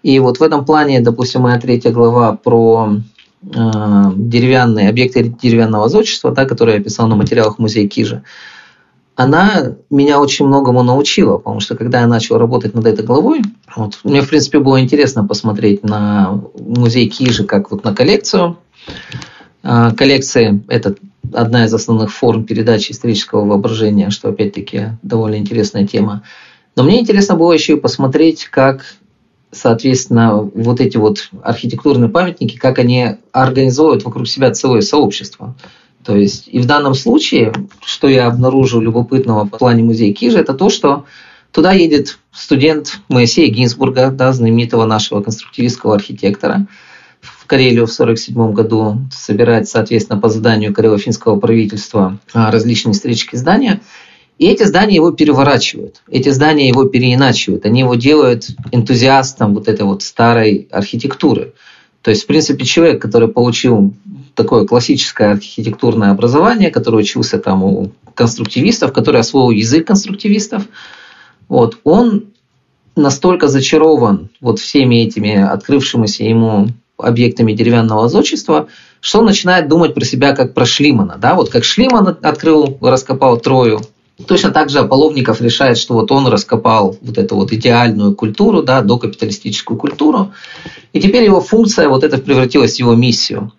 И 0.03 0.19
вот 0.19 0.39
в 0.39 0.43
этом 0.43 0.65
плане, 0.65 1.01
допустим, 1.01 1.43
моя 1.43 1.61
третья 1.61 1.91
глава 1.91 2.37
про 2.37 2.97
э, 3.43 3.47
деревянные 4.17 4.89
объекты 4.89 5.23
деревянного 5.23 5.89
зодчества, 5.89 6.33
да, 6.33 6.45
которые 6.45 6.77
я 6.77 6.81
описал 6.81 7.07
на 7.07 7.15
материалах 7.15 7.59
музея 7.59 7.89
Кижа, 7.89 8.25
она 9.23 9.75
меня 9.91 10.21
очень 10.21 10.47
многому 10.47 10.83
научила, 10.83 11.39
потому 11.39 11.61
что 11.61 11.77
когда 11.77 12.01
я 12.01 12.07
начал 12.07 12.39
работать 12.39 12.75
над 12.75 12.87
этой 12.87 13.05
главой, 13.05 13.43
вот, 13.75 13.99
мне, 14.05 14.21
в 14.21 14.29
принципе, 14.29 14.59
было 14.59 14.81
интересно 14.81 15.25
посмотреть 15.27 15.83
на 15.83 16.41
музей 16.59 17.09
Кижи 17.09 17.45
как 17.45 17.71
вот 17.71 17.85
на 17.85 17.95
коллекцию. 17.95 18.59
А, 19.63 19.93
коллекция– 19.93 20.61
это 20.69 20.97
одна 21.33 21.65
из 21.65 21.75
основных 21.75 22.13
форм 22.13 22.45
передачи 22.45 22.93
исторического 22.93 23.45
воображения, 23.45 24.11
что, 24.11 24.29
опять-таки, 24.29 24.99
довольно 25.03 25.37
интересная 25.37 25.87
тема. 25.87 26.23
Но 26.77 26.83
мне 26.83 27.01
интересно 27.01 27.37
было 27.37 27.53
еще 27.53 27.75
и 27.75 27.81
посмотреть, 27.81 28.47
как, 28.47 28.85
соответственно, 29.51 30.39
вот 30.39 30.81
эти 30.81 30.97
вот 30.97 31.31
архитектурные 31.43 32.09
памятники, 32.09 32.57
как 32.57 32.79
они 32.79 33.17
организуют 33.31 34.05
вокруг 34.05 34.27
себя 34.27 34.51
целое 34.51 34.81
сообщество. 34.81 35.55
То 36.05 36.17
есть 36.17 36.49
и 36.49 36.59
в 36.59 36.67
данном 36.67 36.95
случае, 36.95 37.53
что 37.85 38.09
я 38.09 38.27
обнаружил 38.27 38.81
любопытного 38.81 39.45
в 39.45 39.51
плане 39.51 39.83
музея 39.83 40.13
Кижа, 40.13 40.39
это 40.39 40.55
то, 40.55 40.69
что 40.69 41.05
туда 41.53 41.73
едет 41.73 42.19
студент 42.33 43.01
Моисея 43.09 43.51
Гинзбурга, 43.51 44.11
да, 44.11 44.33
знаменитого 44.33 44.85
нашего 44.85 45.23
конструктивистского 45.23 45.95
архитектора, 45.95 46.67
в 47.21 47.47
Карелию 47.47 47.87
в 47.87 47.93
1947 47.93 48.53
году 48.53 48.99
собирать, 49.13 49.69
соответственно, 49.69 50.21
по 50.21 50.29
заданию 50.29 50.75
карело-финского 50.75 51.39
правительства 51.39 52.19
а, 52.33 52.51
различные 52.51 52.93
исторические 52.93 53.39
здания. 53.39 53.81
И 54.39 54.47
эти 54.47 54.65
здания 54.65 54.97
его 54.97 55.13
переворачивают, 55.13 56.03
эти 56.11 56.31
здания 56.31 56.67
его 56.67 56.85
переиначивают, 56.85 57.65
они 57.65 57.81
его 57.81 57.95
делают 57.95 58.49
энтузиастом 58.73 59.55
вот 59.55 59.69
этой 59.69 59.83
вот 59.83 60.03
старой 60.03 60.67
архитектуры. 60.73 61.53
То 62.01 62.11
есть, 62.11 62.25
в 62.25 62.27
принципе, 62.27 62.65
человек, 62.65 63.01
который 63.01 63.29
получил 63.29 63.95
такое 64.35 64.67
классическое 64.67 65.33
архитектурное 65.33 66.11
образование, 66.11 66.71
который 66.71 67.01
учился 67.01 67.39
там 67.39 67.63
у 67.65 67.93
конструктивистов, 68.15 68.93
который 68.93 69.21
освоил 69.21 69.51
язык 69.51 69.87
конструктивистов, 69.87 70.65
вот, 71.49 71.79
он 71.85 72.27
настолько 72.97 73.49
зачарован 73.49 74.29
вот 74.41 74.59
всеми 74.59 74.97
этими 74.97 75.41
открывшимися 75.41 76.25
ему 76.25 76.69
объектами 76.99 77.53
деревянного 77.53 78.09
зодчества, 78.09 78.69
что 79.01 79.21
он 79.21 79.27
начинает 79.27 79.69
думать 79.69 79.95
про 79.95 80.05
себя 80.05 80.35
как 80.35 80.55
про 80.55 80.65
Шлимана. 80.65 81.17
Да? 81.19 81.35
Вот 81.35 81.51
как 81.51 81.65
Шлиман 81.65 82.17
открыл, 82.23 82.79
раскопал 82.81 83.39
Трою, 83.39 83.81
Точно 84.27 84.51
так 84.51 84.71
же 84.71 84.79
Аполловников 84.79 85.41
решает, 85.41 85.79
что 85.79 85.95
вот 85.95 86.13
он 86.13 86.27
раскопал 86.27 86.97
вот 87.01 87.19
эту 87.19 87.35
вот 87.37 87.53
идеальную 87.53 88.15
культуру, 88.15 88.63
да, 88.63 88.83
докапиталистическую 88.83 89.79
культуру, 89.79 90.33
и 90.93 91.01
теперь 91.01 91.25
его 91.25 91.41
функция 91.41 91.89
вот 91.89 92.05
это 92.05 92.19
превратилась 92.19 92.77
в 92.77 92.79
его 92.79 92.95
миссию. 92.95 93.53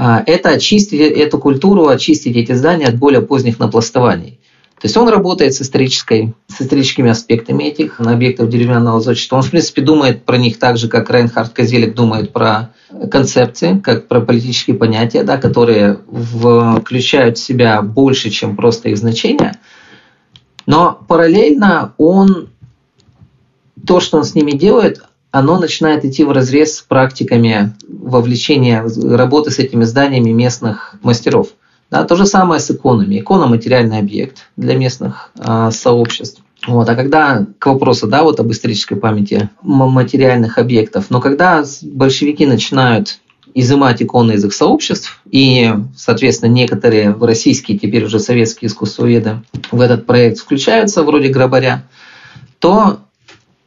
А, 0.00 0.22
это 0.26 0.50
очистить 0.50 1.00
эту 1.00 1.38
культуру, 1.40 1.88
очистить 1.88 2.36
эти 2.36 2.52
здания 2.52 2.86
от 2.86 2.96
более 2.96 3.20
поздних 3.20 3.58
напластований. 3.58 4.38
То 4.80 4.84
есть 4.84 4.96
он 4.96 5.08
работает 5.08 5.54
с, 5.54 5.60
исторической, 5.60 6.34
с 6.46 6.62
историческими 6.62 7.10
аспектами 7.10 7.64
этих 7.64 8.00
объектов 8.00 8.48
деревянного 8.48 9.00
зодчества. 9.00 9.34
Он, 9.34 9.42
в 9.42 9.50
принципе, 9.50 9.82
думает 9.82 10.24
про 10.24 10.38
них 10.38 10.60
так 10.60 10.76
же, 10.76 10.86
как 10.86 11.10
Рейнхард 11.10 11.52
Козелик 11.52 11.96
думает 11.96 12.32
про 12.32 12.70
концепции, 13.10 13.80
как 13.82 14.06
про 14.06 14.20
политические 14.20 14.76
понятия, 14.76 15.24
да, 15.24 15.36
которые 15.36 15.98
включают 16.80 17.36
в 17.36 17.42
себя 17.42 17.82
больше, 17.82 18.30
чем 18.30 18.54
просто 18.54 18.90
их 18.90 18.98
значение. 18.98 19.58
Но 20.66 20.96
параллельно 21.08 21.94
он, 21.98 22.50
то, 23.84 23.98
что 23.98 24.18
он 24.18 24.22
с 24.22 24.36
ними 24.36 24.52
делает, 24.52 25.02
оно 25.30 25.58
начинает 25.58 26.04
идти 26.04 26.24
в 26.24 26.32
разрез 26.32 26.76
с 26.76 26.82
практиками 26.82 27.74
вовлечения 27.86 28.84
работы 29.14 29.50
с 29.50 29.58
этими 29.58 29.84
зданиями 29.84 30.30
местных 30.30 30.94
мастеров. 31.02 31.48
Да, 31.90 32.04
то 32.04 32.16
же 32.16 32.26
самое 32.26 32.60
с 32.60 32.70
иконами. 32.70 33.18
Икона– 33.18 33.46
материальный 33.48 33.98
объект 33.98 34.50
для 34.56 34.76
местных 34.76 35.30
э, 35.38 35.70
сообществ. 35.72 36.42
Вот. 36.66 36.88
А 36.88 36.94
когда 36.94 37.46
к 37.58 37.66
вопросу 37.66 38.06
да, 38.06 38.22
вот 38.22 38.40
об 38.40 38.50
исторической 38.50 38.96
памяти 38.96 39.48
материальных 39.62 40.58
объектов, 40.58 41.06
но 41.08 41.20
когда 41.20 41.64
большевики 41.82 42.46
начинают 42.46 43.20
изымать 43.54 44.02
иконы 44.02 44.32
из 44.32 44.44
их 44.44 44.52
сообществ, 44.52 45.20
и, 45.30 45.72
соответственно, 45.96 46.50
некоторые 46.50 47.16
российские, 47.18 47.78
теперь 47.78 48.04
уже 48.04 48.20
советские 48.20 48.68
искусствоведы 48.68 49.42
в 49.70 49.80
этот 49.80 50.04
проект 50.04 50.38
включаются, 50.38 51.02
вроде 51.02 51.28
Грабаря, 51.28 51.84
то 52.58 53.00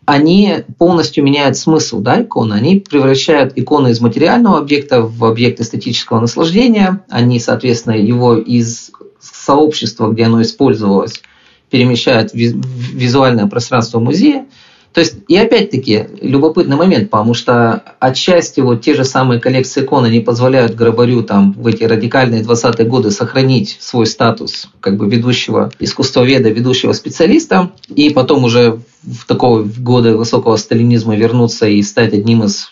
они 0.05 0.63
полностью 0.77 1.23
меняют 1.23 1.57
смысл 1.57 1.99
да, 1.99 2.21
иконы. 2.21 2.53
Они 2.53 2.79
превращают 2.79 3.53
иконы 3.55 3.89
из 3.89 4.01
материального 4.01 4.57
объекта 4.57 5.01
в 5.01 5.23
объект 5.25 5.59
эстетического 5.59 6.19
наслаждения. 6.19 7.03
Они, 7.09 7.39
соответственно, 7.39 7.93
его 7.93 8.35
из 8.35 8.91
сообщества, 9.19 10.09
где 10.11 10.23
оно 10.23 10.41
использовалось, 10.41 11.21
перемещают 11.69 12.31
в 12.31 12.35
визуальное 12.35 13.47
пространство 13.47 13.99
музея. 13.99 14.45
То 14.93 14.99
есть, 14.99 15.15
и 15.29 15.37
опять-таки, 15.37 16.07
любопытный 16.21 16.75
момент, 16.75 17.09
потому 17.09 17.33
что 17.33 17.81
отчасти 17.99 18.59
вот 18.59 18.81
те 18.81 18.93
же 18.93 19.05
самые 19.05 19.39
коллекции 19.39 19.85
икон, 19.85 20.03
они 20.03 20.19
позволяют 20.19 20.75
Грабарю 20.75 21.23
там 21.23 21.53
в 21.53 21.65
эти 21.67 21.85
радикальные 21.85 22.41
20-е 22.41 22.85
годы 22.85 23.11
сохранить 23.11 23.77
свой 23.79 24.05
статус 24.05 24.67
как 24.81 24.97
бы 24.97 25.07
ведущего 25.07 25.71
искусствоведа, 25.79 26.49
ведущего 26.49 26.91
специалиста, 26.91 27.71
и 27.87 28.09
потом 28.09 28.43
уже 28.43 28.81
в 29.03 29.25
такого 29.25 29.63
в 29.63 29.81
годы 29.81 30.15
высокого 30.15 30.55
сталинизма 30.57 31.15
вернуться 31.15 31.67
и 31.67 31.81
стать 31.81 32.13
одним 32.13 32.43
из 32.43 32.71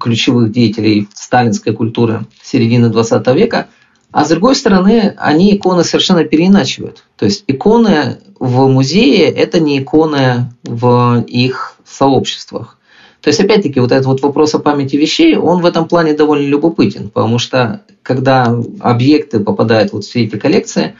ключевых 0.00 0.52
деятелей 0.52 1.08
сталинской 1.14 1.72
культуры 1.72 2.26
середины 2.42 2.88
20 2.88 3.26
века. 3.34 3.68
А 4.12 4.24
с 4.24 4.28
другой 4.28 4.54
стороны, 4.54 5.14
они 5.18 5.54
иконы 5.54 5.84
совершенно 5.84 6.24
переиначивают. 6.24 7.04
То 7.16 7.26
есть 7.26 7.44
иконы 7.46 8.18
в 8.38 8.68
музее– 8.68 9.28
это 9.36 9.60
не 9.60 9.80
иконы 9.80 10.52
в 10.62 11.24
их 11.26 11.76
сообществах. 11.84 12.78
То 13.20 13.28
есть, 13.28 13.40
опять-таки, 13.40 13.80
вот 13.80 13.90
этот 13.90 14.06
вот 14.06 14.22
вопрос 14.22 14.54
о 14.54 14.60
памяти 14.60 14.94
вещей, 14.94 15.36
он 15.36 15.60
в 15.60 15.66
этом 15.66 15.88
плане 15.88 16.14
довольно 16.14 16.46
любопытен, 16.46 17.10
потому 17.10 17.38
что 17.38 17.82
когда 18.02 18.56
объекты 18.78 19.40
попадают 19.40 19.92
вот 19.92 20.04
в 20.04 20.08
все 20.08 20.24
эти 20.24 20.36
коллекции, 20.36 20.94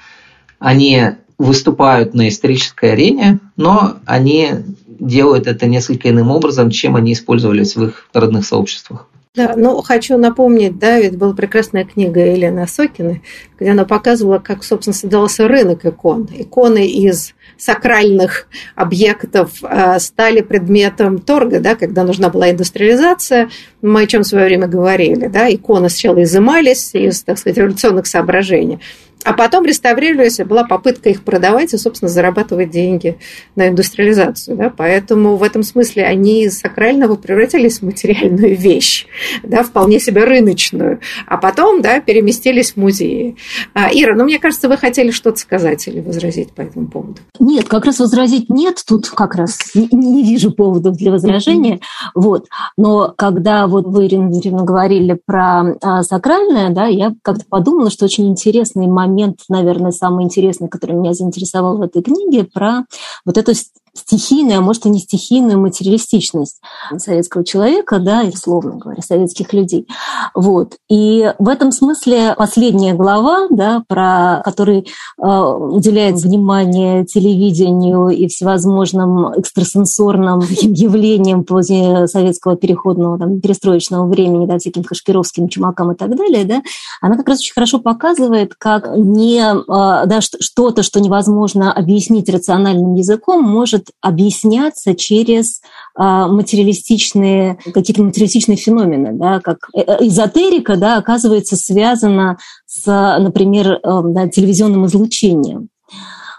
они 0.58 1.12
выступают 1.38 2.14
на 2.14 2.28
исторической 2.28 2.92
арене, 2.92 3.40
но 3.56 3.96
они 4.06 4.50
делают 4.86 5.46
это 5.46 5.66
несколько 5.66 6.08
иным 6.08 6.30
образом, 6.30 6.70
чем 6.70 6.96
они 6.96 7.12
использовались 7.12 7.76
в 7.76 7.84
их 7.84 8.08
родных 8.12 8.46
сообществах. 8.46 9.08
Да, 9.36 9.52
ну 9.54 9.82
хочу 9.82 10.16
напомнить, 10.16 10.78
да, 10.78 10.98
ведь 10.98 11.18
была 11.18 11.34
прекрасная 11.34 11.84
книга 11.84 12.20
Елены 12.20 12.66
Сокины, 12.66 13.20
где 13.60 13.72
она 13.72 13.84
показывала, 13.84 14.38
как, 14.38 14.64
собственно, 14.64 14.94
создавался 14.94 15.46
рынок 15.46 15.84
икон. 15.84 16.26
Иконы 16.34 16.86
из 16.86 17.34
сакральных 17.58 18.48
объектов 18.74 19.62
э, 19.62 19.98
стали 19.98 20.40
предметом 20.40 21.18
торга, 21.18 21.60
да, 21.60 21.74
когда 21.74 22.02
нужна 22.04 22.30
была 22.30 22.50
индустриализация. 22.50 23.50
Мы 23.82 24.02
о 24.02 24.06
чем 24.06 24.22
в 24.22 24.26
свое 24.26 24.46
время 24.46 24.68
говорили, 24.68 25.26
да, 25.26 25.52
иконы 25.52 25.90
сначала 25.90 26.22
изымались 26.22 26.94
из, 26.94 27.22
так 27.22 27.36
сказать, 27.36 27.58
революционных 27.58 28.06
соображений. 28.06 28.80
А 29.26 29.32
потом 29.32 29.64
реставрировались, 29.64 30.38
была 30.38 30.62
попытка 30.62 31.08
их 31.08 31.24
продавать 31.24 31.74
и, 31.74 31.78
собственно, 31.78 32.08
зарабатывать 32.08 32.70
деньги 32.70 33.18
на 33.56 33.68
индустриализацию. 33.68 34.56
Да? 34.56 34.70
Поэтому 34.70 35.36
в 35.36 35.42
этом 35.42 35.64
смысле 35.64 36.04
они 36.04 36.44
из 36.44 36.60
сакрального 36.60 37.16
превратились 37.16 37.80
в 37.80 37.82
материальную 37.82 38.56
вещь, 38.56 39.06
да, 39.42 39.64
вполне 39.64 39.98
себе 39.98 40.22
рыночную. 40.22 41.00
А 41.26 41.38
потом 41.38 41.82
да, 41.82 42.00
переместились 42.00 42.72
в 42.72 42.76
музеи. 42.76 43.36
А, 43.74 43.88
Ира, 43.92 44.14
ну, 44.14 44.22
мне 44.22 44.38
кажется, 44.38 44.68
вы 44.68 44.76
хотели 44.76 45.10
что-то 45.10 45.38
сказать 45.38 45.88
или 45.88 46.00
возразить 46.00 46.52
по 46.52 46.60
этому 46.60 46.86
поводу. 46.86 47.16
Нет, 47.40 47.66
как 47.66 47.84
раз 47.84 47.98
возразить 47.98 48.48
нет. 48.48 48.80
Тут 48.86 49.08
как 49.08 49.34
раз 49.34 49.74
не, 49.74 49.88
не 49.90 50.22
вижу 50.22 50.52
поводов 50.52 50.96
для 50.96 51.10
возражения. 51.10 51.80
Вот. 52.14 52.46
Но 52.76 53.12
когда 53.16 53.66
вот 53.66 53.86
вы, 53.86 54.06
Ирина 54.06 54.28
Дмитриевна, 54.30 54.62
говорили 54.62 55.18
про 55.26 55.76
а, 55.82 56.04
сакральное, 56.04 56.70
да, 56.70 56.86
я 56.86 57.12
как-то 57.22 57.44
подумала, 57.48 57.90
что 57.90 58.04
очень 58.04 58.28
интересный 58.28 58.86
момент, 58.86 59.15
наверное, 59.48 59.90
самый 59.90 60.24
интересный, 60.24 60.68
который 60.68 60.96
меня 60.96 61.12
заинтересовал 61.12 61.78
в 61.78 61.82
этой 61.82 62.02
книге, 62.02 62.44
про 62.44 62.84
вот 63.24 63.38
эту 63.38 63.52
стихийную, 63.98 64.58
а 64.58 64.62
может 64.62 64.86
и 64.86 64.90
не 64.90 64.98
стихийную 64.98 65.60
материалистичность 65.60 66.60
советского 66.96 67.44
человека, 67.44 67.98
да, 67.98 68.22
и, 68.22 68.30
условно 68.30 68.76
говоря, 68.76 69.02
советских 69.02 69.52
людей. 69.52 69.86
Вот. 70.34 70.76
И 70.88 71.32
в 71.38 71.48
этом 71.48 71.72
смысле 71.72 72.34
последняя 72.36 72.94
глава, 72.94 73.46
да, 73.50 73.82
про 73.88 74.42
который 74.44 74.86
э, 75.20 75.26
уделяет 75.26 76.16
внимание 76.16 77.04
телевидению 77.04 78.08
и 78.08 78.26
всевозможным 78.28 79.32
экстрасенсорным 79.38 80.40
явлениям 80.50 81.44
после 81.44 82.06
советского 82.06 82.56
переходного, 82.56 83.18
там, 83.18 83.40
перестроечного 83.40 84.06
времени, 84.06 84.46
да, 84.46 84.58
всяким 84.58 84.84
кашпировским 84.84 85.48
чумакам 85.48 85.92
и 85.92 85.94
так 85.96 86.16
далее, 86.16 86.44
да, 86.44 86.62
она 87.00 87.16
как 87.16 87.28
раз 87.28 87.40
очень 87.40 87.54
хорошо 87.54 87.78
показывает, 87.78 88.54
как 88.56 88.96
не, 88.96 89.40
э, 89.40 90.06
да, 90.06 90.20
что-то, 90.20 90.82
что 90.82 91.00
невозможно 91.00 91.72
объяснить 91.72 92.28
рациональным 92.28 92.94
языком, 92.94 93.42
может 93.42 93.85
объясняться 94.00 94.94
через 94.94 95.60
а, 95.94 96.28
материалистичные, 96.28 97.58
какие-то 97.72 98.02
материалистичные 98.02 98.56
феномены, 98.56 99.12
да, 99.12 99.40
как 99.40 99.68
э, 99.74 99.80
э, 99.80 100.06
эзотерика, 100.06 100.76
да, 100.76 100.98
оказывается 100.98 101.56
связана 101.56 102.38
с, 102.66 102.86
например, 103.18 103.72
э, 103.72 103.78
да, 103.82 104.28
телевизионным 104.28 104.86
излучением. 104.86 105.68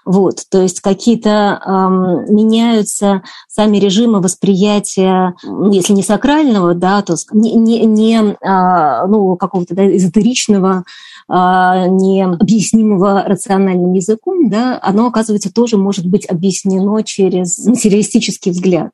Вот, 0.07 0.43
то 0.49 0.61
есть 0.61 0.79
какие-то 0.79 1.59
эм, 1.65 2.33
меняются 2.33 3.23
сами 3.49 3.77
режимы 3.77 4.21
восприятия, 4.21 5.35
если 5.69 5.91
не 5.91 6.01
сакрального, 6.01 6.73
да, 6.73 7.01
то 7.01 7.15
не, 7.33 7.55
не, 7.55 7.85
не 7.85 8.15
э, 8.15 9.07
ну, 9.07 9.35
какого-то 9.35 9.75
да, 9.75 9.85
эзотеричного 9.85 10.85
необъяснимого 11.29 13.23
рациональным 13.23 13.93
языком, 13.93 14.49
да, 14.49 14.79
оно, 14.81 15.07
оказывается, 15.07 15.53
тоже 15.53 15.77
может 15.77 16.05
быть 16.05 16.25
объяснено 16.25 17.03
через 17.03 17.57
материалистический 17.65 18.51
взгляд. 18.51 18.91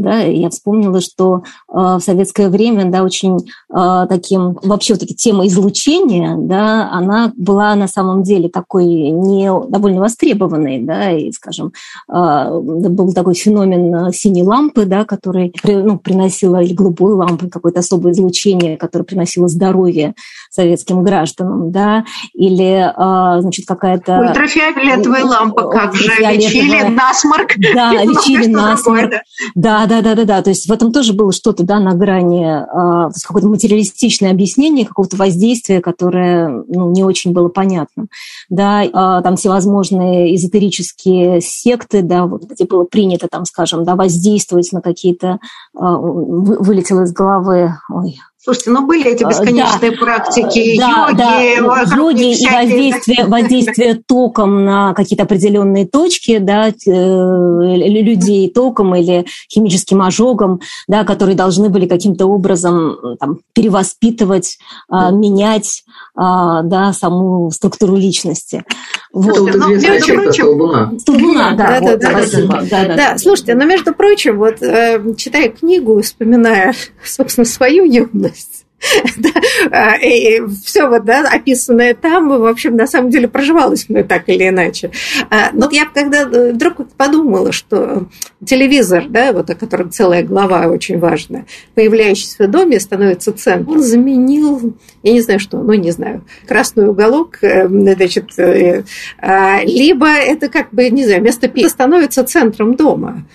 Да, 0.00 0.20
я 0.20 0.48
вспомнила, 0.48 1.00
что 1.00 1.42
э, 1.68 1.72
в 1.72 2.00
советское 2.00 2.48
время 2.48 2.90
да, 2.90 3.02
очень 3.02 3.36
э, 3.38 4.06
таким, 4.08 4.56
вообще 4.62 4.94
вот 4.94 5.02
эта 5.02 5.14
тема 5.14 5.46
излучения, 5.46 6.36
да, 6.38 6.90
она 6.90 7.32
была 7.36 7.74
на 7.74 7.86
самом 7.86 8.22
деле 8.22 8.48
такой 8.48 8.86
не 8.86 9.50
довольно 9.68 10.00
востребованной, 10.00 10.80
да, 10.80 11.10
и, 11.10 11.30
скажем, 11.32 11.72
э, 12.10 12.58
был 12.60 13.12
такой 13.12 13.34
феномен 13.34 14.12
синей 14.12 14.42
лампы, 14.42 14.86
да, 14.86 15.04
который 15.04 15.52
ну, 15.64 15.98
приносила, 15.98 16.62
или 16.62 16.72
голубой 16.72 17.14
лампы, 17.14 17.48
какое-то 17.48 17.80
особое 17.80 18.12
излучение, 18.12 18.78
которое 18.78 19.04
приносило 19.04 19.48
здоровье 19.48 20.14
советским 20.50 21.02
гражданам, 21.02 21.70
да, 21.70 22.04
или, 22.34 22.92
значит, 23.40 23.66
какая-то... 23.66 24.18
Ультрафиолетовая 24.18 25.24
лампа, 25.24 25.68
как 25.68 25.94
же, 25.94 26.08
лечили 26.08 26.88
насморк. 26.88 27.52
Да, 27.74 27.92
лечили 28.04 28.46
насморк. 28.46 29.10
Да, 29.54 29.59
да, 29.86 30.00
да, 30.00 30.14
да, 30.14 30.24
да. 30.24 30.42
То 30.42 30.50
есть 30.50 30.68
в 30.68 30.72
этом 30.72 30.92
тоже 30.92 31.12
было 31.12 31.32
что-то, 31.32 31.64
да, 31.64 31.78
на 31.80 31.94
грани, 31.94 32.44
э, 32.44 33.10
какое-то 33.26 33.48
материалистичное 33.48 34.30
объяснение 34.30 34.86
какого-то 34.86 35.16
воздействия, 35.16 35.80
которое 35.80 36.64
ну, 36.68 36.90
не 36.90 37.04
очень 37.04 37.32
было 37.32 37.48
понятно. 37.48 38.06
Да, 38.48 38.82
э, 38.84 38.90
там 38.92 39.36
всевозможные 39.36 40.34
эзотерические 40.34 41.40
секты, 41.40 42.02
да, 42.02 42.26
вот 42.26 42.44
где 42.44 42.64
было 42.64 42.84
принято, 42.84 43.28
там, 43.30 43.44
скажем, 43.44 43.84
да, 43.84 43.96
воздействовать 43.96 44.72
на 44.72 44.80
какие-то, 44.80 45.38
э, 45.74 45.78
вылетело 45.78 47.02
из 47.02 47.12
головы, 47.12 47.74
ой, 47.90 48.18
Слушайте, 48.42 48.70
ну 48.70 48.86
были 48.86 49.12
эти 49.12 49.22
бесконечные 49.22 49.90
да, 49.90 49.96
практики 49.98 50.78
да, 50.78 51.08
йоги, 51.08 51.16
да, 51.18 51.94
йоги 51.94 52.42
и 52.42 52.46
воздействие, 52.46 53.26
воздействие 53.26 53.94
током 53.94 54.64
на 54.64 54.94
какие-то 54.94 55.24
определенные 55.24 55.86
точки, 55.86 56.38
да, 56.38 56.68
э, 56.68 56.72
людей 56.72 58.50
током 58.50 58.94
или 58.94 59.26
химическим 59.52 60.00
ожогом, 60.00 60.62
да, 60.88 61.04
которые 61.04 61.36
должны 61.36 61.68
были 61.68 61.86
каким-то 61.86 62.24
образом 62.26 62.96
там, 63.20 63.40
перевоспитывать, 63.52 64.56
да. 64.88 65.10
менять 65.10 65.84
да, 66.16 66.92
саму 66.94 67.50
структуру 67.50 67.96
личности. 67.96 68.64
Вот. 69.12 69.38
Вот 69.38 69.54
ну, 69.56 69.68
между 69.70 70.14
прочим, 70.14 70.44
столбуна. 70.44 70.92
Столбуна, 71.00 71.54
да, 71.56 71.66
да, 71.66 71.80
вот, 71.80 71.98
да, 71.98 72.10
спасибо. 72.10 72.60
Да, 72.70 72.84
да, 72.86 72.96
да, 72.96 73.18
слушайте, 73.18 73.54
но 73.54 73.64
между 73.64 73.92
прочим, 73.92 74.38
вот 74.38 74.62
э, 74.62 75.02
читая 75.16 75.48
книгу, 75.48 76.00
вспоминая, 76.00 76.74
собственно, 77.04 77.44
свою 77.44 77.84
юность, 77.84 78.66
да, 78.69 78.69
все 80.64 80.88
вот, 80.88 81.04
да, 81.04 81.28
описанное 81.28 81.94
там, 81.94 82.28
в 82.28 82.46
общем, 82.46 82.76
на 82.76 82.86
самом 82.86 83.10
деле 83.10 83.28
проживалось 83.28 83.88
мной 83.88 84.04
так 84.04 84.28
или 84.28 84.48
иначе. 84.48 84.90
А, 85.28 85.50
но 85.52 85.68
я 85.70 85.86
когда 85.86 86.22
э, 86.22 86.52
вдруг 86.52 86.88
подумала, 86.96 87.52
что 87.52 88.06
телевизор, 88.44 89.06
да, 89.08 89.32
вот 89.32 89.50
о 89.50 89.54
котором 89.54 89.90
целая 89.90 90.22
глава 90.22 90.66
очень 90.66 90.98
важная, 90.98 91.46
появляющийся 91.74 92.44
в 92.44 92.50
доме, 92.50 92.80
становится 92.80 93.32
центром. 93.32 93.76
Он 93.76 93.82
заменил, 93.82 94.74
я 95.02 95.12
не 95.12 95.20
знаю 95.20 95.40
что, 95.40 95.58
ну 95.58 95.74
не 95.74 95.90
знаю, 95.90 96.24
красный 96.48 96.88
уголок, 96.88 97.38
э, 97.42 97.68
значит, 97.68 98.38
э, 98.38 98.84
а, 99.18 99.62
либо 99.62 100.08
это 100.08 100.48
как 100.48 100.72
бы, 100.72 100.88
не 100.88 101.04
знаю, 101.04 101.22
место 101.22 101.48
пи 101.48 101.68
становится 101.68 102.24
центром 102.24 102.76
дома. 102.76 103.26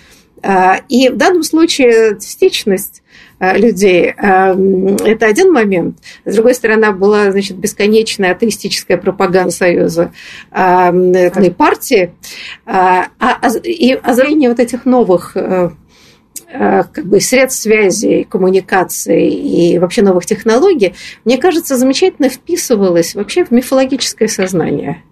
А, 0.41 0.79
и 0.89 1.10
в 1.10 1.17
данном 1.17 1.43
случае 1.43 2.17
частичность 2.19 3.01
Э, 3.01 3.24
людей. 3.39 4.13
Эм, 4.17 4.95
это 4.95 5.25
один 5.25 5.51
момент. 5.51 5.97
С 6.25 6.35
другой 6.35 6.55
стороны, 6.55 6.91
была 6.91 7.31
значит, 7.31 7.57
бесконечная 7.57 8.31
атеистическая 8.31 8.97
пропаганда 8.97 9.51
Союза 9.51 10.11
эм, 10.51 11.11
этой 11.11 11.51
партии. 11.51 12.11
А, 12.65 13.07
а, 13.19 13.49
и 13.63 13.93
озарение 13.93 14.49
вот 14.49 14.59
этих 14.59 14.85
новых 14.85 15.35
э, 15.35 15.71
э, 16.49 16.83
как 16.91 17.05
бы 17.05 17.19
средств 17.19 17.63
связи, 17.63 18.25
коммуникации 18.29 19.29
и 19.29 19.79
вообще 19.79 20.01
новых 20.01 20.25
технологий, 20.25 20.95
мне 21.25 21.37
кажется, 21.37 21.77
замечательно 21.77 22.29
вписывалось 22.29 23.15
вообще 23.15 23.45
в 23.45 23.51
мифологическое 23.51 24.27
сознание 24.27 25.03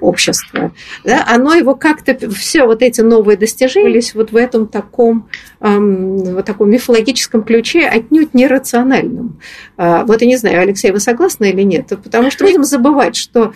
общества. 0.00 0.72
Да, 1.04 1.24
оно 1.26 1.54
его 1.54 1.74
как-то, 1.74 2.30
все 2.30 2.64
вот 2.66 2.82
эти 2.82 3.00
новые 3.00 3.36
достижения 3.36 4.00
вот 4.14 4.32
в 4.32 4.36
этом 4.36 4.66
таком, 4.66 5.28
эм, 5.60 6.16
вот 6.34 6.44
таком 6.44 6.70
мифологическом 6.70 7.42
ключе, 7.42 7.86
отнюдь 7.86 8.34
нерациональном. 8.34 9.40
Э, 9.76 10.04
вот 10.04 10.20
я 10.22 10.26
не 10.26 10.36
знаю, 10.36 10.60
Алексей, 10.60 10.90
вы 10.90 11.00
согласны 11.00 11.50
или 11.50 11.62
нет? 11.62 11.88
Потому 11.88 12.30
что 12.30 12.44
будем 12.44 12.64
забывать, 12.64 13.16
что 13.16 13.52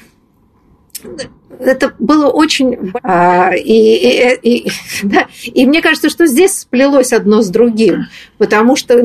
это 1.61 1.95
было 1.99 2.29
очень... 2.29 2.93
А, 3.03 3.53
и, 3.55 4.39
и, 4.43 4.67
и, 4.67 4.73
да, 5.03 5.27
и 5.45 5.67
мне 5.67 5.83
кажется, 5.83 6.11
что 6.11 6.27
здесь 6.27 6.61
сплелось 6.61 7.13
одно 7.13 7.43
с 7.43 7.49
другим, 7.49 8.07
потому 8.39 8.77
что 8.77 8.97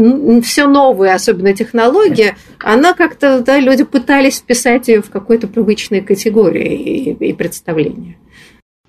все 0.42 0.68
новое, 0.68 1.16
особенно 1.16 1.54
технология, 1.54 2.38
она 2.60 2.94
как-то, 2.94 3.42
да, 3.42 3.60
люди 3.60 3.84
пытались 3.84 4.38
вписать 4.38 4.88
ее 4.88 5.02
в 5.02 5.10
какой-то 5.10 5.48
привычные 5.48 6.02
категории 6.02 6.76
и, 6.76 7.30
и 7.30 7.34
представления. 7.34 8.18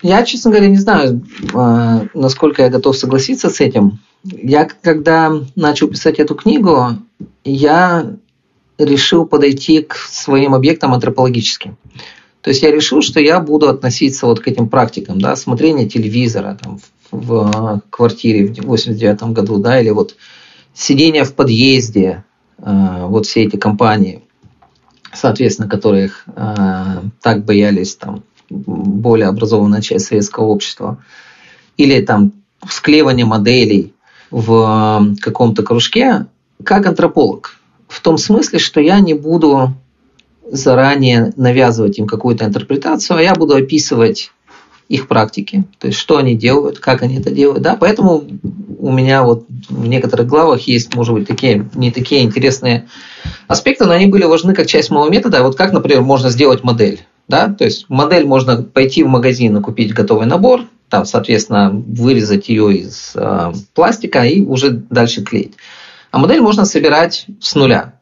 Я, 0.01 0.23
честно 0.23 0.51
говоря, 0.51 0.67
не 0.67 0.77
знаю, 0.77 1.21
а, 1.53 2.05
насколько 2.13 2.63
я 2.63 2.69
готов 2.69 2.97
согласиться 2.97 3.49
с 3.49 3.61
этим. 3.61 3.99
Я, 4.23 4.65
когда 4.65 5.31
начал 5.55 5.87
писать 5.87 6.19
эту 6.19 6.35
книгу, 6.35 6.97
я 7.43 8.15
решил 8.77 9.25
подойти 9.25 9.81
к 9.81 9.95
своим 9.95 10.55
объектам 10.55 10.93
антропологически. 10.93 11.75
То 12.41 12.49
есть 12.49 12.63
я 12.63 12.71
решил, 12.71 13.01
что 13.01 13.19
я 13.19 13.39
буду 13.39 13.69
относиться 13.69 14.25
вот 14.25 14.39
к 14.39 14.47
этим 14.47 14.67
практикам, 14.67 15.21
да, 15.21 15.35
смотрения 15.35 15.87
телевизора 15.87 16.57
там, 16.61 16.79
в, 16.79 16.91
в 17.11 17.81
квартире 17.89 18.47
в 18.47 18.65
89 18.65 19.23
году, 19.33 19.57
да, 19.57 19.79
или 19.79 19.91
вот 19.91 20.15
сидение 20.73 21.23
в 21.23 21.33
подъезде, 21.33 22.23
э, 22.57 23.05
вот 23.05 23.27
все 23.27 23.43
эти 23.43 23.57
компании, 23.57 24.23
соответственно, 25.13 25.69
которых 25.69 26.25
э, 26.35 27.01
так 27.21 27.45
боялись 27.45 27.95
там 27.95 28.23
более 28.49 29.27
образованная 29.27 29.81
часть 29.81 30.07
советского 30.07 30.45
общества, 30.45 30.97
или 31.77 32.01
там 32.01 32.33
склеивание 32.67 33.25
моделей 33.25 33.93
в 34.29 35.15
каком-то 35.21 35.63
кружке, 35.63 36.25
как 36.63 36.85
антрополог. 36.85 37.57
В 37.87 38.01
том 38.01 38.17
смысле, 38.17 38.59
что 38.59 38.79
я 38.79 38.99
не 38.99 39.13
буду 39.13 39.73
заранее 40.51 41.33
навязывать 41.35 41.97
им 41.97 42.07
какую-то 42.07 42.45
интерпретацию, 42.45 43.17
а 43.17 43.21
я 43.21 43.33
буду 43.33 43.55
описывать 43.55 44.31
их 44.91 45.07
практики, 45.07 45.63
то 45.79 45.87
есть 45.87 45.97
что 45.97 46.17
они 46.17 46.35
делают, 46.35 46.79
как 46.79 47.01
они 47.01 47.17
это 47.17 47.31
делают. 47.31 47.63
Да? 47.63 47.77
Поэтому 47.79 48.25
у 48.77 48.91
меня 48.91 49.23
вот 49.23 49.45
в 49.69 49.87
некоторых 49.87 50.27
главах 50.27 50.61
есть, 50.61 50.93
может 50.95 51.13
быть, 51.13 51.27
такие 51.27 51.69
не 51.75 51.91
такие 51.91 52.23
интересные 52.23 52.87
аспекты, 53.47 53.85
но 53.85 53.93
они 53.93 54.07
были 54.07 54.25
важны 54.25 54.53
как 54.53 54.67
часть 54.67 54.89
моего 54.89 55.07
метода. 55.07 55.43
Вот 55.43 55.55
как, 55.55 55.71
например, 55.71 56.01
можно 56.01 56.29
сделать 56.29 56.65
модель. 56.65 57.05
Да? 57.29 57.47
То 57.47 57.63
есть 57.63 57.85
модель 57.87 58.25
можно 58.25 58.61
пойти 58.63 59.03
в 59.03 59.07
магазин 59.07 59.55
и 59.55 59.61
купить 59.61 59.93
готовый 59.93 60.27
набор, 60.27 60.65
там, 60.89 61.05
соответственно, 61.05 61.71
вырезать 61.71 62.49
ее 62.49 62.75
из 62.75 63.13
э, 63.15 63.53
пластика 63.73 64.23
и 64.23 64.41
уже 64.41 64.71
дальше 64.71 65.23
клеить. 65.23 65.53
А 66.11 66.17
модель 66.17 66.41
можно 66.41 66.65
собирать 66.65 67.27
с 67.39 67.55
нуля. 67.55 67.93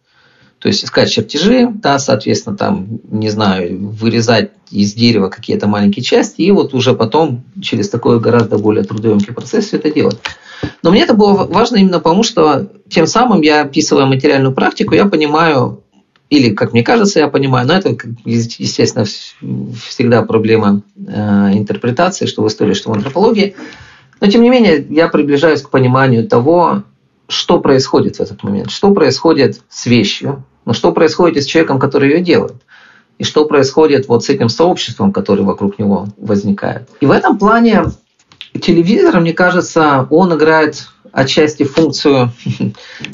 То 0.60 0.67
есть 0.67 0.84
искать 0.84 1.10
чертежи, 1.10 1.69
да, 1.74 2.00
соответственно, 2.00 2.58
там, 2.58 3.00
не 3.10 3.30
знаю, 3.30 3.89
вырезать 3.91 4.52
из 4.69 4.93
дерева 4.93 5.30
какие-то 5.30 5.67
маленькие 5.67 6.04
части, 6.04 6.41
и 6.41 6.52
вот 6.52 6.74
уже 6.74 6.93
потом 6.93 7.43
через 7.62 7.89
такой 7.89 8.19
гораздо 8.19 8.58
более 8.58 8.84
трудоемкий 8.84 9.34
процесс 9.34 9.65
все 9.67 9.78
это 9.78 9.89
делать. 9.89 10.19
Но 10.84 10.91
мне 10.91 11.04
это 11.04 11.13
было 11.13 11.45
важно 11.45 11.78
именно 11.78 12.00
потому, 12.00 12.24
что 12.24 12.69
тем 12.89 13.08
самым 13.08 13.41
я, 13.41 13.62
описывая 13.62 14.06
материальную 14.06 14.54
практику, 14.54 14.93
я 14.95 15.06
понимаю, 15.06 15.82
или, 16.30 16.54
как 16.54 16.74
мне 16.74 16.84
кажется, 16.84 17.19
я 17.19 17.30
понимаю, 17.30 17.65
но 17.65 17.76
это, 17.76 17.95
естественно, 18.26 19.06
всегда 19.06 20.24
проблема 20.24 20.82
э, 20.98 21.12
интерпретации, 21.54 22.26
что 22.26 22.43
в 22.43 22.48
истории, 22.48 22.74
что 22.74 22.91
в 22.91 22.93
антропологии. 22.93 23.56
Но, 24.19 24.28
тем 24.28 24.41
не 24.41 24.50
менее, 24.50 24.86
я 24.89 25.08
приближаюсь 25.08 25.62
к 25.62 25.69
пониманию 25.69 26.28
того, 26.28 26.84
что 27.30 27.60
происходит 27.60 28.17
в 28.17 28.19
этот 28.19 28.43
момент, 28.43 28.72
что 28.72 28.91
происходит 28.91 29.62
с 29.69 29.86
вещью, 29.86 30.43
но 30.65 30.74
что 30.74 30.91
происходит 30.91 31.43
с 31.43 31.48
человеком, 31.48 31.80
который 31.80 32.12
ее 32.12 32.22
делает, 32.22 32.56
и 33.17 33.24
что 33.24 33.45
происходит 33.45 34.08
вот 34.08 34.24
с 34.24 34.30
этим 34.30 34.50
сообществом, 34.50 35.12
которое 35.12 35.43
вокруг 35.43 35.78
него 35.78 36.08
возникает. 36.17 36.88
И 37.02 37.06
в 37.06 37.12
этом 37.12 37.38
плане 37.38 37.86
телевизор, 38.60 39.19
мне 39.19 39.34
кажется, 39.34 40.08
он 40.10 40.34
играет 40.34 40.88
отчасти 41.12 41.63
функцию 41.63 42.32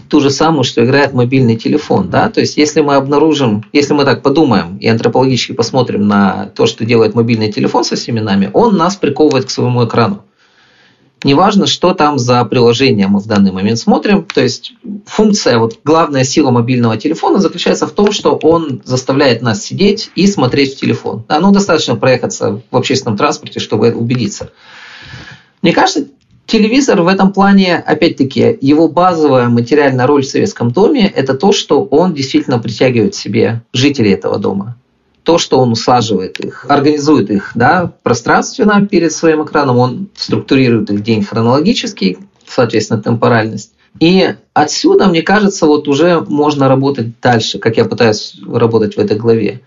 ту 0.10 0.20
же 0.20 0.30
самую, 0.30 0.64
что 0.64 0.84
играет 0.84 1.14
мобильный 1.14 1.56
телефон. 1.56 2.10
Да? 2.10 2.30
То 2.30 2.42
есть, 2.42 2.58
если 2.58 2.82
мы 2.82 2.96
обнаружим, 2.96 3.64
если 3.74 3.94
мы 3.94 4.06
так 4.06 4.22
подумаем 4.22 4.78
и 4.78 4.88
антропологически 4.88 5.54
посмотрим 5.54 6.08
на 6.08 6.48
то, 6.56 6.66
что 6.66 6.86
делает 6.86 7.16
мобильный 7.16 7.52
телефон 7.52 7.84
со 7.84 7.96
всеми 7.96 8.20
нами, 8.20 8.50
он 8.54 8.78
нас 8.78 8.96
приковывает 8.96 9.46
к 9.46 9.50
своему 9.50 9.86
экрану. 9.86 10.24
Неважно, 11.26 11.66
что 11.66 11.96
там 11.96 12.20
за 12.20 12.46
приложение 12.46 13.08
мы 13.08 13.20
в 13.20 13.26
данный 13.26 13.52
момент 13.52 13.80
смотрим. 13.80 14.28
То 14.32 14.44
есть 14.44 14.74
функция, 15.08 15.58
вот 15.58 15.80
главная 15.84 16.24
сила 16.24 16.52
мобильного 16.52 16.98
телефона 16.98 17.40
заключается 17.40 17.88
в 17.88 17.92
том, 17.94 18.12
что 18.12 18.38
он 18.44 18.84
заставляет 18.86 19.42
нас 19.42 19.64
сидеть 19.64 20.12
и 20.14 20.28
смотреть 20.28 20.76
в 20.76 20.80
телефон. 20.80 21.26
Да, 21.28 21.40
ну, 21.40 21.52
достаточно 21.52 21.96
проехаться 21.96 22.62
в 22.70 22.78
общественном 22.78 23.18
транспорте, 23.18 23.60
чтобы 23.60 23.92
убедиться. 23.92 24.52
Мне 25.64 25.74
кажется, 25.74 26.06
телевизор 26.46 27.02
в 27.02 27.08
этом 27.08 27.34
плане, 27.34 27.78
опять-таки, 27.78 28.60
его 28.62 28.88
базовая 28.88 29.50
материальная 29.50 30.06
роль 30.06 30.22
в 30.22 30.30
советском 30.30 30.70
доме– 30.70 31.12
это 31.16 31.34
то, 31.34 31.52
что 31.54 31.84
он 31.86 32.14
действительно 32.14 32.60
притягивает 32.60 33.14
к 33.14 33.18
себе 33.18 33.64
жителей 33.74 34.12
этого 34.12 34.38
дома 34.38 34.78
то, 35.26 35.40
что 35.40 35.60
он 35.60 35.72
усаживает 35.72 36.40
их, 36.40 36.66
организует 36.70 37.32
их 37.32 37.52
да, 37.56 37.92
пространственно 38.04 38.86
перед 38.86 39.12
своим 39.12 39.44
экраном, 39.44 39.80
он 39.80 40.08
структурирует 40.16 40.92
их 40.92 41.04
день 41.04 41.24
хронологически, 41.24 42.20
соответственно, 42.48 43.02
темпоральность. 43.02 43.72
И 44.00 44.36
отсюда, 44.54 45.08
мне 45.08 45.24
кажется, 45.24 45.66
вот 45.66 45.88
уже 45.88 46.22
можно 46.22 46.68
работать 46.68 47.20
дальше, 47.22 47.60
как 47.60 47.78
я 47.78 47.86
пытаюсь 47.86 48.36
работать 48.48 48.96
в 48.96 49.00
этой 49.00 49.18
главе. 49.18 49.62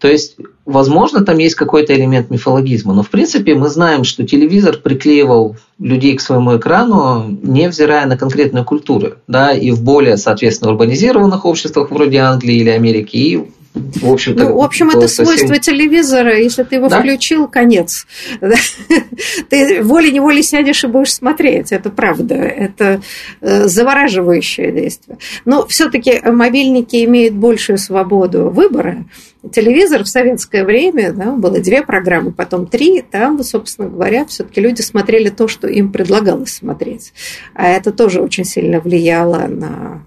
То 0.00 0.08
есть, 0.08 0.36
возможно, 0.66 1.24
там 1.24 1.38
есть 1.38 1.54
какой-то 1.54 1.94
элемент 1.94 2.28
мифологизма, 2.28 2.92
но 2.92 3.02
в 3.02 3.10
принципе 3.10 3.54
мы 3.54 3.68
знаем, 3.68 4.04
что 4.04 4.26
телевизор 4.26 4.78
приклеивал 4.78 5.56
людей 5.78 6.16
к 6.16 6.20
своему 6.20 6.56
экрану, 6.56 7.38
невзирая 7.42 8.06
на 8.06 8.18
конкретную 8.18 8.64
культуру. 8.64 9.14
Да, 9.28 9.52
и 9.52 9.70
в 9.70 9.82
более, 9.82 10.16
соответственно, 10.16 10.72
урбанизированных 10.72 11.44
обществах 11.44 11.90
вроде 11.90 12.18
Англии 12.18 12.56
или 12.56 12.70
Америки, 12.70 13.16
и 13.16 13.44
в 13.74 14.12
общем 14.12 14.34
Ну, 14.36 14.54
в 14.54 14.62
общем, 14.62 14.88
это 14.90 15.08
совсем... 15.08 15.26
свойство 15.26 15.58
телевизора. 15.58 16.38
Если 16.38 16.62
ты 16.62 16.76
его 16.76 16.88
да? 16.88 17.00
включил, 17.00 17.48
конец. 17.48 18.06
Ты 19.50 19.82
волей-неволей 19.82 20.44
сядешь 20.44 20.84
и 20.84 20.86
будешь 20.86 21.12
смотреть. 21.12 21.72
Это 21.72 21.90
правда. 21.90 22.36
Это 22.36 23.00
э, 23.40 23.66
завораживающее 23.66 24.70
действие. 24.70 25.18
Но 25.44 25.66
все-таки 25.66 26.20
мобильники 26.24 27.04
имеют 27.04 27.34
большую 27.34 27.78
свободу 27.78 28.48
выбора. 28.50 29.06
Телевизор 29.52 30.04
в 30.04 30.08
советское 30.08 30.64
время, 30.64 31.12
да, 31.12 31.32
было 31.32 31.58
две 31.58 31.82
программы, 31.82 32.32
потом 32.32 32.66
три, 32.66 33.02
там, 33.02 33.42
собственно 33.42 33.88
говоря, 33.88 34.24
все-таки 34.24 34.60
люди 34.60 34.80
смотрели 34.80 35.28
то, 35.28 35.48
что 35.48 35.66
им 35.66 35.92
предлагалось 35.92 36.54
смотреть. 36.54 37.12
А 37.54 37.68
это 37.68 37.92
тоже 37.92 38.22
очень 38.22 38.44
сильно 38.44 38.80
влияло 38.80 39.46
на 39.48 40.02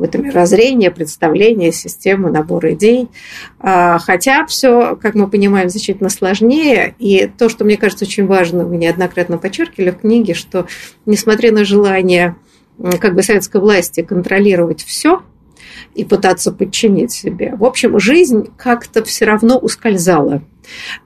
какое-то 0.00 0.18
мирозрение, 0.18 0.90
представление, 0.90 1.72
систему, 1.72 2.30
набор 2.30 2.70
идей. 2.70 3.08
А, 3.58 3.98
хотя 3.98 4.46
все, 4.46 4.96
как 4.96 5.14
мы 5.14 5.28
понимаем, 5.28 5.68
значительно 5.68 6.08
сложнее. 6.08 6.94
И 6.98 7.30
то, 7.38 7.50
что 7.50 7.64
мне 7.64 7.76
кажется 7.76 8.06
очень 8.06 8.26
важно, 8.26 8.64
вы 8.64 8.78
неоднократно 8.78 9.36
подчеркивали 9.36 9.90
в 9.90 9.98
книге, 9.98 10.32
что 10.32 10.66
несмотря 11.04 11.52
на 11.52 11.64
желание 11.64 12.36
как 12.98 13.14
бы 13.14 13.22
советской 13.22 13.60
власти 13.60 14.00
контролировать 14.00 14.82
все, 14.82 15.22
и 15.94 16.04
пытаться 16.04 16.52
подчинить 16.52 17.12
себе. 17.12 17.54
В 17.56 17.64
общем, 17.64 17.98
жизнь 17.98 18.48
как-то 18.56 19.04
все 19.04 19.24
равно 19.24 19.58
ускользала. 19.58 20.42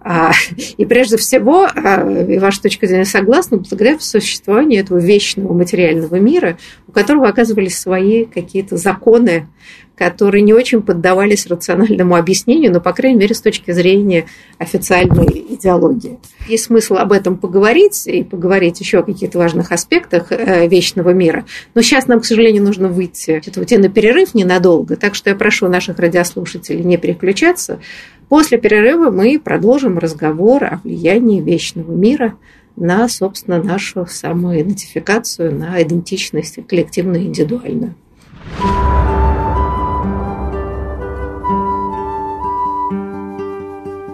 А, 0.00 0.32
и 0.76 0.84
прежде 0.84 1.16
всего, 1.16 1.66
а, 1.66 2.24
и 2.28 2.38
ваша 2.38 2.62
точка 2.62 2.86
зрения 2.86 3.04
согласна, 3.04 3.58
благодаря 3.58 3.98
существованию 3.98 4.80
этого 4.80 4.98
вечного 4.98 5.52
материального 5.52 6.16
мира, 6.16 6.58
у 6.88 6.92
которого 6.92 7.28
оказывались 7.28 7.78
свои 7.78 8.24
какие-то 8.24 8.76
законы, 8.76 9.48
которые 9.96 10.42
не 10.42 10.52
очень 10.52 10.82
поддавались 10.82 11.46
рациональному 11.46 12.16
объяснению, 12.16 12.72
но, 12.72 12.80
по 12.80 12.92
крайней 12.92 13.18
мере, 13.18 13.34
с 13.34 13.40
точки 13.40 13.70
зрения 13.70 14.26
официальной 14.58 15.46
идеологии. 15.50 16.18
Есть 16.48 16.64
смысл 16.64 16.94
об 16.94 17.12
этом 17.12 17.38
поговорить 17.38 18.06
и 18.06 18.22
поговорить 18.24 18.80
еще 18.80 18.98
о 18.98 19.02
каких-то 19.02 19.38
важных 19.38 19.72
аспектах 19.72 20.26
э, 20.30 20.66
вечного 20.66 21.10
мира. 21.10 21.44
Но 21.74 21.82
сейчас 21.82 22.06
нам, 22.06 22.20
к 22.20 22.24
сожалению, 22.24 22.64
нужно 22.64 22.88
выйти 22.88 23.42
уйти 23.56 23.78
на 23.78 23.88
перерыв 23.88 24.34
ненадолго, 24.34 24.96
так 24.96 25.14
что 25.14 25.30
я 25.30 25.36
прошу 25.36 25.68
наших 25.68 25.98
радиослушателей 25.98 26.82
не 26.82 26.96
переключаться. 26.96 27.78
После 28.28 28.58
перерыва 28.58 29.10
мы 29.10 29.38
продолжим 29.38 29.98
разговор 29.98 30.64
о 30.64 30.80
влиянии 30.82 31.40
вечного 31.40 31.92
мира 31.92 32.34
на, 32.76 33.08
собственно, 33.08 33.62
нашу 33.62 34.06
самоидентификацию, 34.06 35.54
на 35.54 35.80
идентичность 35.82 36.58
коллективную 36.66 37.22
и 37.22 37.26
индивидуальную. 37.26 37.94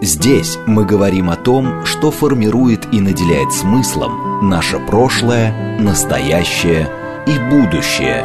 Здесь 0.03 0.57
мы 0.65 0.83
говорим 0.83 1.29
о 1.29 1.35
том, 1.35 1.85
что 1.85 2.09
формирует 2.09 2.87
и 2.91 2.99
наделяет 2.99 3.53
смыслом 3.53 4.49
наше 4.49 4.79
прошлое, 4.79 5.79
настоящее 5.79 6.89
и 7.27 7.37
будущее. 7.49 8.23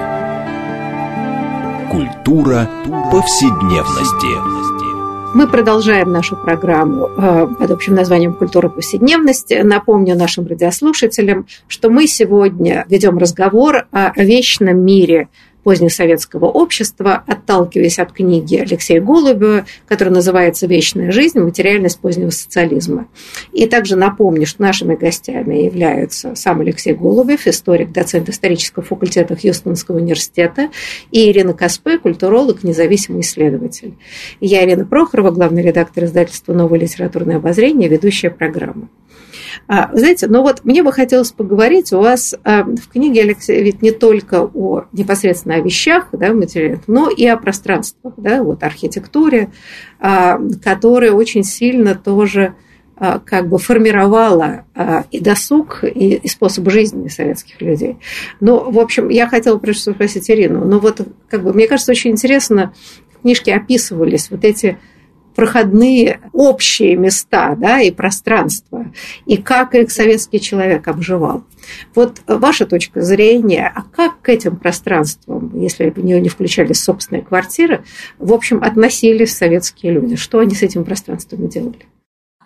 Культура 1.91 2.69
повседневности. 3.13 4.86
Мы 5.35 5.47
продолжаем 5.47 6.13
нашу 6.13 6.37
программу 6.37 7.09
э, 7.09 7.47
под 7.59 7.71
общим 7.71 7.95
названием 7.95 8.35
«Культура 8.35 8.69
повседневности». 8.69 9.61
Напомню 9.63 10.17
нашим 10.17 10.47
радиослушателям, 10.47 11.47
что 11.69 11.91
мы 11.91 12.07
сегодня 12.07 12.87
ведем 12.89 13.19
разговор 13.19 13.87
о 13.91 14.13
вечном 14.17 14.79
мире 14.79 15.29
позднесоветского 15.67 16.45
общества, 16.45 17.25
отталкиваясь 17.27 17.99
от 17.99 18.13
книги 18.13 18.55
Алексея 18.55 19.01
Голубева, 19.01 19.67
которая 19.89 20.15
называется 20.15 20.69
«Вечная 20.69 21.11
жизнь. 21.11 21.41
Материальность 21.41 21.99
позднего 21.99 22.31
социализма». 22.31 23.09
И 23.53 23.67
также 23.67 23.97
напомню, 23.97 24.47
что 24.47 24.63
нашими 24.63 24.95
гостями 24.95 25.57
являются 25.65 26.37
сам 26.37 26.61
Алексей 26.61 26.95
Голубев, 26.95 27.49
историк, 27.49 27.91
доцент 27.91 28.29
исторического 28.29 28.85
факультета 28.85 29.35
Хьюстонского 29.35 29.97
университета, 29.97 30.71
и 31.11 31.29
Ирина 31.33 31.53
Каспе, 31.53 31.99
культуролог, 31.99 32.63
независимый 32.63 33.23
исследователь. 33.23 33.95
Я 34.41 34.65
Ирина 34.65 34.85
Прохорова, 34.85 35.33
главный 35.33 35.63
редактор 35.63 36.05
издательства 36.05 36.53
«Новое 36.53 36.79
литературное 36.79 37.39
обозрение», 37.39 37.89
ведущая 37.89 38.31
программы. 38.31 38.87
А, 39.67 39.91
знаете, 39.93 40.27
но 40.27 40.43
вот 40.43 40.65
мне 40.65 40.83
бы 40.83 40.93
хотелось 40.93 41.33
поговорить 41.33 41.93
у 41.93 41.99
вас 41.99 42.35
а, 42.45 42.65
в 42.65 42.89
книге, 42.89 43.23
Алексей, 43.23 43.63
ведь 43.63 43.83
не 43.83 43.91
только 43.91 44.43
о 44.43 44.85
непосредственно 44.93 45.57
о 45.57 45.61
вещах, 45.61 46.09
да, 46.13 46.33
материалах, 46.33 46.81
но 46.87 47.11
и 47.11 47.27
о 47.27 47.37
пространствах, 47.37 48.15
да, 48.17 48.43
вот 48.43 48.63
архитектуре, 48.63 49.51
а, 49.99 50.39
которая 50.63 51.13
очень 51.13 51.45
сильно 51.45 51.95
тоже 51.95 52.55
как 53.27 53.51
бы 53.51 53.59
формировала 53.59 54.65
и 55.11 55.21
досуг, 55.21 55.85
и, 55.85 56.27
способ 56.27 56.71
жизни 56.71 57.09
советских 57.09 57.61
людей. 57.61 57.99
Ну, 58.41 58.71
в 58.71 58.79
общем, 58.79 59.11
я 59.11 59.29
хотела 59.29 59.59
прежде 59.59 59.83
всего 59.83 59.95
спросить 59.95 60.31
Ирину, 60.31 60.65
ну 60.65 60.79
вот 60.79 61.07
как 61.29 61.43
бы 61.43 61.53
мне 61.53 61.69
кажется 61.69 61.93
очень 61.93 62.13
интересно 62.13 62.73
книжке 63.27 63.57
описывались 63.57 64.31
вот 64.31 64.45
эти 64.45 64.79
проходные 65.37 66.21
общие 66.33 66.97
места 66.97 67.55
да, 67.57 67.81
и 67.81 67.91
пространства, 67.91 68.93
и 69.27 69.37
как 69.37 69.75
их 69.75 69.93
советский 69.93 70.41
человек 70.41 70.89
обживал. 70.89 71.45
Вот 71.95 72.23
ваша 72.27 72.67
точка 72.67 73.03
зрения, 73.03 73.71
а 73.73 73.83
как 73.83 74.21
к 74.23 74.29
этим 74.29 74.57
пространствам, 74.57 75.53
если 75.55 75.91
в 75.91 75.99
нее 75.99 76.21
не 76.21 76.29
включались 76.29 76.83
собственные 76.83 77.23
квартиры, 77.23 77.85
в 78.19 78.33
общем, 78.33 78.63
относились 78.63 79.37
советские 79.37 79.93
люди? 79.93 80.17
Что 80.17 80.39
они 80.39 80.55
с 80.55 80.63
этим 80.63 80.85
пространством 80.85 81.49
делали? 81.49 81.87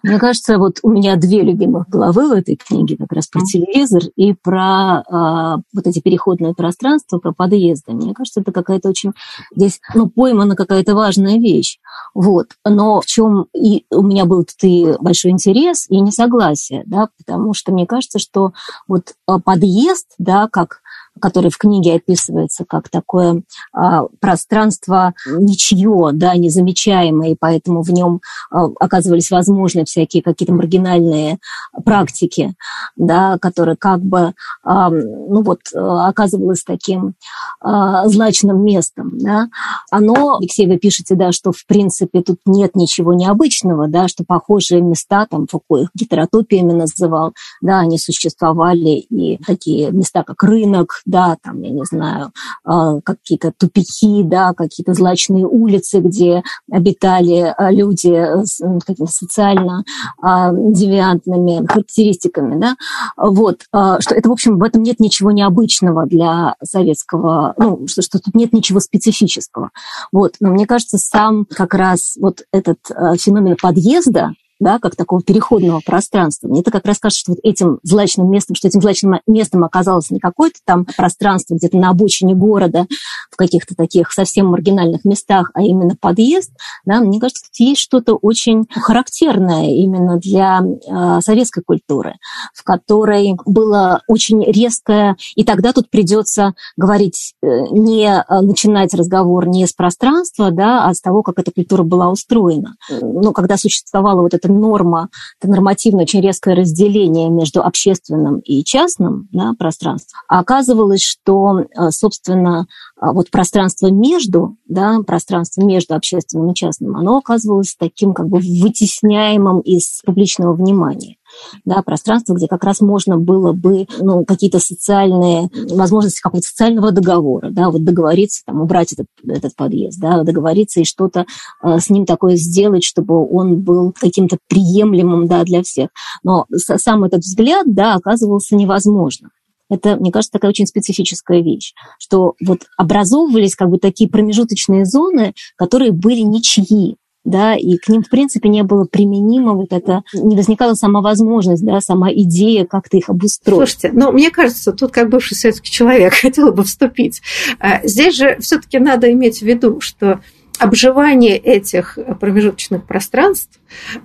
Мне 0.02 0.18
кажется, 0.18 0.58
вот 0.58 0.78
у 0.82 0.90
меня 0.90 1.16
две 1.16 1.42
любимых 1.42 1.88
главы 1.88 2.28
в 2.28 2.32
этой 2.32 2.56
книге, 2.56 2.96
как 2.96 3.12
раз 3.12 3.26
про 3.26 3.40
телевизор 3.40 4.02
и 4.16 4.32
про 4.32 5.02
э, 5.02 5.62
вот 5.74 5.86
эти 5.86 6.00
переходные 6.00 6.54
пространства, 6.54 7.18
про 7.18 7.32
подъезды. 7.32 7.92
Мне 7.92 8.14
кажется, 8.14 8.40
это 8.40 8.52
какая-то 8.52 8.88
очень 8.88 9.12
здесь, 9.54 9.80
ну, 9.94 10.08
поймана 10.08 10.56
какая-то 10.56 10.94
важная 10.94 11.38
вещь. 11.38 11.78
Вот. 12.14 12.48
Но 12.64 13.00
в 13.00 13.06
чем 13.06 13.46
и 13.54 13.84
у 13.90 14.02
меня 14.02 14.24
был 14.24 14.44
тут 14.44 14.62
и 14.62 14.94
большой 15.00 15.32
интерес, 15.32 15.86
и 15.88 16.00
несогласие, 16.00 16.82
да, 16.86 17.08
потому 17.18 17.54
что 17.54 17.72
мне 17.72 17.86
кажется, 17.86 18.18
что 18.18 18.52
вот 18.88 19.14
а, 19.26 19.38
подъезд, 19.38 20.06
да, 20.18 20.48
как 20.50 20.80
который 21.20 21.50
в 21.50 21.58
книге 21.58 21.94
описывается 21.94 22.64
как 22.64 22.88
такое 22.88 23.42
а, 23.72 24.06
пространство 24.20 25.14
ничье, 25.26 26.10
да, 26.12 26.34
незамечаемое, 26.34 27.30
и 27.30 27.36
поэтому 27.38 27.82
в 27.82 27.90
нем 27.90 28.20
а, 28.50 28.66
оказывались 28.80 29.30
возможны 29.30 29.84
всякие 29.84 30.22
какие-то 30.22 30.52
маргинальные 30.52 31.38
практики, 31.84 32.54
да, 32.96 33.38
которые 33.38 33.76
как 33.76 34.00
бы, 34.00 34.34
а, 34.64 34.90
ну 34.90 35.42
вот, 35.42 35.60
оказывалось 35.74 36.64
таким 36.64 37.14
а, 37.60 38.08
злачным 38.08 38.64
местом, 38.64 39.18
да. 39.18 39.48
Оно, 39.90 40.38
Алексей, 40.38 40.66
вы 40.66 40.78
пишете, 40.78 41.14
да, 41.14 41.32
что 41.32 41.52
в 41.52 41.66
принципе 41.66 42.22
тут 42.22 42.38
нет 42.46 42.74
ничего 42.74 43.12
необычного, 43.14 43.88
да, 43.88 44.08
что 44.08 44.24
похожие 44.24 44.80
места, 44.80 45.26
там 45.26 45.46
Фуко 45.46 45.82
их 45.82 45.88
гетеротопиями 45.94 46.72
называл, 46.72 47.32
да, 47.60 47.80
они 47.80 47.98
существовали, 47.98 49.06
и 49.10 49.38
такие 49.44 49.90
места, 49.90 50.22
как 50.22 50.42
рынок, 50.42 51.02
да, 51.10 51.36
там, 51.42 51.60
я 51.62 51.70
не 51.70 51.84
знаю, 51.84 52.32
а, 52.64 53.00
какие-то 53.00 53.52
тупики, 53.56 54.22
да, 54.22 54.54
какие-то 54.54 54.94
злачные 54.94 55.46
улицы, 55.46 56.00
где 56.00 56.42
обитали 56.70 57.52
а, 57.56 57.70
люди 57.70 58.44
с 58.44 58.60
какими-то 58.86 59.12
социально 59.12 59.84
а, 60.22 60.52
девиантными 60.52 61.66
характеристиками, 61.66 62.60
да, 62.60 62.76
вот, 63.16 63.62
что 63.70 64.14
это, 64.14 64.28
в 64.28 64.32
общем, 64.32 64.58
в 64.58 64.62
этом 64.62 64.82
нет 64.82 65.00
ничего 65.00 65.30
необычного 65.30 66.06
для 66.06 66.54
советского, 66.62 67.54
ну, 67.58 67.86
что, 67.86 68.02
что 68.02 68.18
тут 68.18 68.34
нет 68.34 68.52
ничего 68.52 68.80
специфического, 68.80 69.70
вот, 70.12 70.34
но 70.40 70.50
мне 70.50 70.66
кажется, 70.66 70.98
сам 70.98 71.44
как 71.44 71.74
раз 71.74 72.16
вот 72.20 72.42
этот 72.52 72.78
феномен 73.18 73.56
подъезда, 73.60 74.32
да, 74.60 74.78
как 74.78 74.94
такого 74.94 75.22
переходного 75.22 75.80
пространства. 75.84 76.48
Мне 76.48 76.60
это 76.60 76.70
как 76.70 76.86
раз 76.86 76.98
кажется, 76.98 77.20
что 77.20 77.32
вот 77.32 77.40
этим 77.42 77.80
злачным 77.82 78.30
местом, 78.30 78.54
что 78.54 78.68
этим 78.68 78.82
злачным 78.82 79.20
местом 79.26 79.64
оказалось 79.64 80.10
не 80.10 80.20
какое-то 80.20 80.58
там 80.64 80.86
пространство 80.96 81.54
где-то 81.54 81.78
на 81.78 81.90
обочине 81.90 82.34
города, 82.34 82.86
в 83.30 83.36
каких-то 83.36 83.74
таких 83.74 84.12
совсем 84.12 84.46
маргинальных 84.46 85.04
местах, 85.04 85.50
а 85.54 85.62
именно 85.62 85.96
подъезд, 85.98 86.52
да, 86.84 87.00
мне 87.00 87.18
кажется, 87.18 87.44
тут 87.44 87.58
есть 87.58 87.80
что-то 87.80 88.14
очень 88.14 88.66
характерное 88.70 89.70
именно 89.70 90.18
для 90.18 90.60
э, 90.60 91.20
советской 91.22 91.62
культуры, 91.62 92.16
в 92.54 92.62
которой 92.62 93.36
было 93.46 94.02
очень 94.06 94.44
резкое, 94.44 95.16
и 95.34 95.44
тогда 95.44 95.72
тут 95.72 95.88
придется 95.90 96.54
говорить, 96.76 97.34
э, 97.42 97.46
не 97.70 98.06
э, 98.06 98.40
начинать 98.40 98.92
разговор 98.92 99.48
не 99.48 99.66
с 99.66 99.72
пространства, 99.72 100.50
да, 100.50 100.86
а 100.86 100.94
с 100.94 101.00
того, 101.00 101.22
как 101.22 101.38
эта 101.38 101.50
культура 101.50 101.82
была 101.82 102.10
устроена. 102.10 102.76
Но 103.00 103.32
когда 103.32 103.56
существовала 103.56 104.20
вот 104.20 104.34
эта 104.34 104.49
норма, 104.50 105.08
это 105.40 105.50
нормативное 105.50 106.04
очень 106.04 106.20
резкое 106.20 106.54
разделение 106.54 107.30
между 107.30 107.62
общественным 107.62 108.40
и 108.40 108.64
частным 108.64 109.28
да, 109.32 109.54
пространством. 109.58 110.20
А 110.28 110.40
оказывалось, 110.40 111.02
что, 111.02 111.60
э, 111.60 111.90
собственно, 111.90 112.66
э, 113.00 113.06
вот 113.12 113.30
пространство 113.30 113.88
между, 113.88 114.56
да, 114.66 115.00
пространство 115.06 115.62
между 115.62 115.94
общественным 115.94 116.50
и 116.50 116.54
частным, 116.54 116.96
оно 116.96 117.18
оказывалось 117.18 117.76
таким 117.78 118.12
как 118.12 118.28
бы 118.28 118.38
вытесняемым 118.38 119.60
из 119.60 120.02
публичного 120.04 120.54
внимания 120.54 121.16
да, 121.64 121.82
пространство, 121.82 122.34
где 122.34 122.46
как 122.46 122.64
раз 122.64 122.80
можно 122.80 123.16
было 123.16 123.52
бы 123.52 123.86
ну, 124.00 124.24
какие-то 124.24 124.58
социальные 124.58 125.50
возможности 125.70 126.20
какого-то 126.20 126.48
социального 126.48 126.92
договора, 126.92 127.50
да, 127.50 127.70
вот 127.70 127.84
договориться, 127.84 128.42
там, 128.46 128.60
убрать 128.60 128.92
этот, 128.92 129.06
этот 129.26 129.54
подъезд, 129.56 130.00
да, 130.00 130.22
договориться 130.22 130.80
и 130.80 130.84
что-то 130.84 131.26
э, 131.62 131.78
с 131.78 131.90
ним 131.90 132.06
такое 132.06 132.36
сделать, 132.36 132.84
чтобы 132.84 133.26
он 133.28 133.60
был 133.60 133.92
каким-то 133.92 134.38
приемлемым 134.48 135.26
да, 135.26 135.44
для 135.44 135.62
всех. 135.62 135.90
Но 136.22 136.46
сам 136.50 137.04
этот 137.04 137.20
взгляд 137.20 137.72
да, 137.72 137.94
оказывался 137.94 138.56
невозможным. 138.56 139.30
Это, 139.70 139.96
мне 139.96 140.10
кажется, 140.10 140.32
такая 140.32 140.50
очень 140.50 140.66
специфическая 140.66 141.40
вещь, 141.42 141.74
что 141.98 142.34
вот 142.44 142.62
образовывались 142.76 143.54
как 143.54 143.70
бы 143.70 143.78
такие 143.78 144.10
промежуточные 144.10 144.84
зоны, 144.84 145.32
которые 145.56 145.92
были 145.92 146.20
ничьи, 146.20 146.96
да, 147.24 147.54
и 147.54 147.76
к 147.76 147.88
ним, 147.88 148.02
в 148.02 148.08
принципе, 148.08 148.48
не 148.48 148.62
было 148.62 148.84
применимо 148.84 149.52
вот 149.52 149.72
это, 149.72 150.02
не 150.14 150.36
возникала 150.36 150.74
сама 150.74 151.00
возможность, 151.00 151.64
да, 151.64 151.80
сама 151.80 152.12
идея 152.12 152.64
как-то 152.64 152.96
их 152.96 153.08
обустроить. 153.10 153.70
Слушайте, 153.70 153.90
ну, 153.92 154.12
мне 154.12 154.30
кажется, 154.30 154.72
тут 154.72 154.92
как 154.92 155.10
бывший 155.10 155.34
советский 155.34 155.70
человек 155.70 156.14
хотела 156.20 156.50
бы 156.50 156.64
вступить. 156.64 157.20
А, 157.58 157.86
здесь 157.86 158.16
же 158.16 158.38
все 158.40 158.58
таки 158.58 158.78
надо 158.78 159.12
иметь 159.12 159.40
в 159.40 159.42
виду, 159.42 159.80
что 159.80 160.20
обживание 160.58 161.36
этих 161.36 161.98
промежуточных 162.20 162.84
пространств 162.84 163.60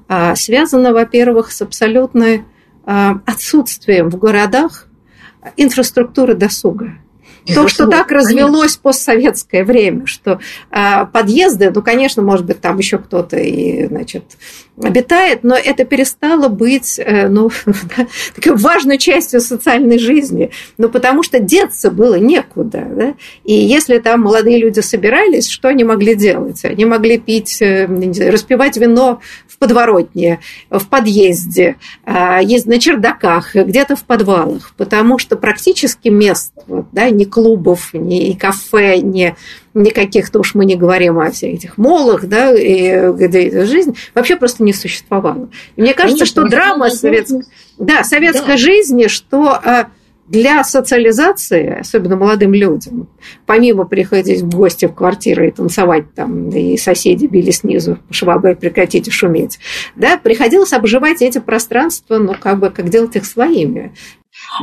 а, 0.07 0.35
связано, 0.35 0.93
во-первых, 0.93 1.51
с 1.51 1.61
абсолютной 1.61 2.43
а, 2.85 3.19
отсутствием 3.25 4.09
в 4.09 4.17
городах 4.17 4.87
инфраструктуры 5.57 6.35
досуга. 6.35 6.97
То, 7.53 7.67
что 7.67 7.87
так 7.87 8.11
развелось 8.11 8.75
постсоветское 8.77 9.63
время, 9.63 10.05
что 10.05 10.39
а, 10.71 11.05
подъезды, 11.05 11.71
ну, 11.73 11.81
конечно, 11.81 12.23
может 12.23 12.45
быть, 12.45 12.61
там 12.61 12.77
еще 12.77 12.97
кто-то 12.97 13.37
и, 13.37 13.87
значит, 13.87 14.23
обитает, 14.81 15.43
но 15.43 15.55
это 15.55 15.85
перестало 15.85 16.49
быть, 16.49 16.99
э, 16.99 17.27
ну, 17.27 17.49
да, 17.65 18.07
такой 18.35 18.57
важной 18.57 18.97
частью 18.97 19.39
социальной 19.39 19.99
жизни, 19.99 20.51
ну, 20.77 20.89
потому 20.89 21.23
что 21.23 21.39
деться 21.39 21.91
было 21.91 22.15
некуда, 22.15 22.85
да? 22.89 23.13
и 23.43 23.53
если 23.53 23.99
там 23.99 24.21
молодые 24.21 24.57
люди 24.59 24.81
собирались, 24.81 25.49
что 25.49 25.69
они 25.69 25.83
могли 25.83 26.15
делать? 26.15 26.65
Они 26.65 26.85
могли 26.85 27.17
пить, 27.17 27.61
э, 27.61 27.87
распивать 28.29 28.77
вино 28.77 29.21
в 29.47 29.57
подворотне, 29.57 30.39
в 30.69 30.85
подъезде, 30.87 31.77
а, 32.03 32.41
есть 32.41 32.65
на 32.65 32.79
чердаках, 32.79 33.55
где-то 33.55 33.95
в 33.95 34.03
подвалах, 34.03 34.73
потому 34.75 35.17
что 35.17 35.37
практически 35.37 36.09
мест, 36.09 36.51
вот, 36.67 36.87
да, 36.91 37.09
ни 37.09 37.23
клубов, 37.23 37.93
ни 37.93 38.33
кафе, 38.33 38.97
ни 38.97 39.35
никаких-то 39.75 40.39
уж 40.39 40.55
мы 40.55 40.65
не 40.65 40.75
говорим 40.75 41.19
о 41.19 41.29
всех 41.29 41.53
этих 41.53 41.77
молах, 41.77 42.25
да, 42.25 42.51
и 42.53 43.11
где 43.11 43.65
жизнь 43.65 43.95
вообще 44.15 44.37
просто 44.37 44.63
не 44.63 44.73
существовало. 44.73 45.49
И 45.75 45.81
мне 45.81 45.93
кажется, 45.93 46.25
Конечно, 46.25 46.41
что 46.41 46.49
драма 46.49 46.89
советской, 46.89 47.43
да, 47.77 48.03
советской 48.03 48.47
да. 48.47 48.57
жизни, 48.57 49.07
что 49.07 49.49
а, 49.49 49.89
для 50.27 50.63
социализации, 50.63 51.79
особенно 51.79 52.15
молодым 52.15 52.53
людям, 52.53 53.07
помимо 53.45 53.85
приходить 53.85 54.41
в 54.41 54.49
гости 54.49 54.85
в 54.85 54.93
квартиры 54.93 55.49
и 55.49 55.51
танцевать 55.51 56.13
там, 56.13 56.49
и 56.49 56.77
соседи 56.77 57.27
били 57.27 57.51
снизу, 57.51 57.99
швабры 58.09 58.55
прекратите 58.55 59.11
шуметь, 59.11 59.59
да, 59.95 60.17
приходилось 60.17 60.73
обживать 60.73 61.21
эти 61.21 61.39
пространства, 61.39 62.17
ну, 62.17 62.33
как 62.39 62.59
бы, 62.59 62.69
как 62.69 62.89
делать 62.89 63.15
их 63.15 63.25
своими. 63.25 63.93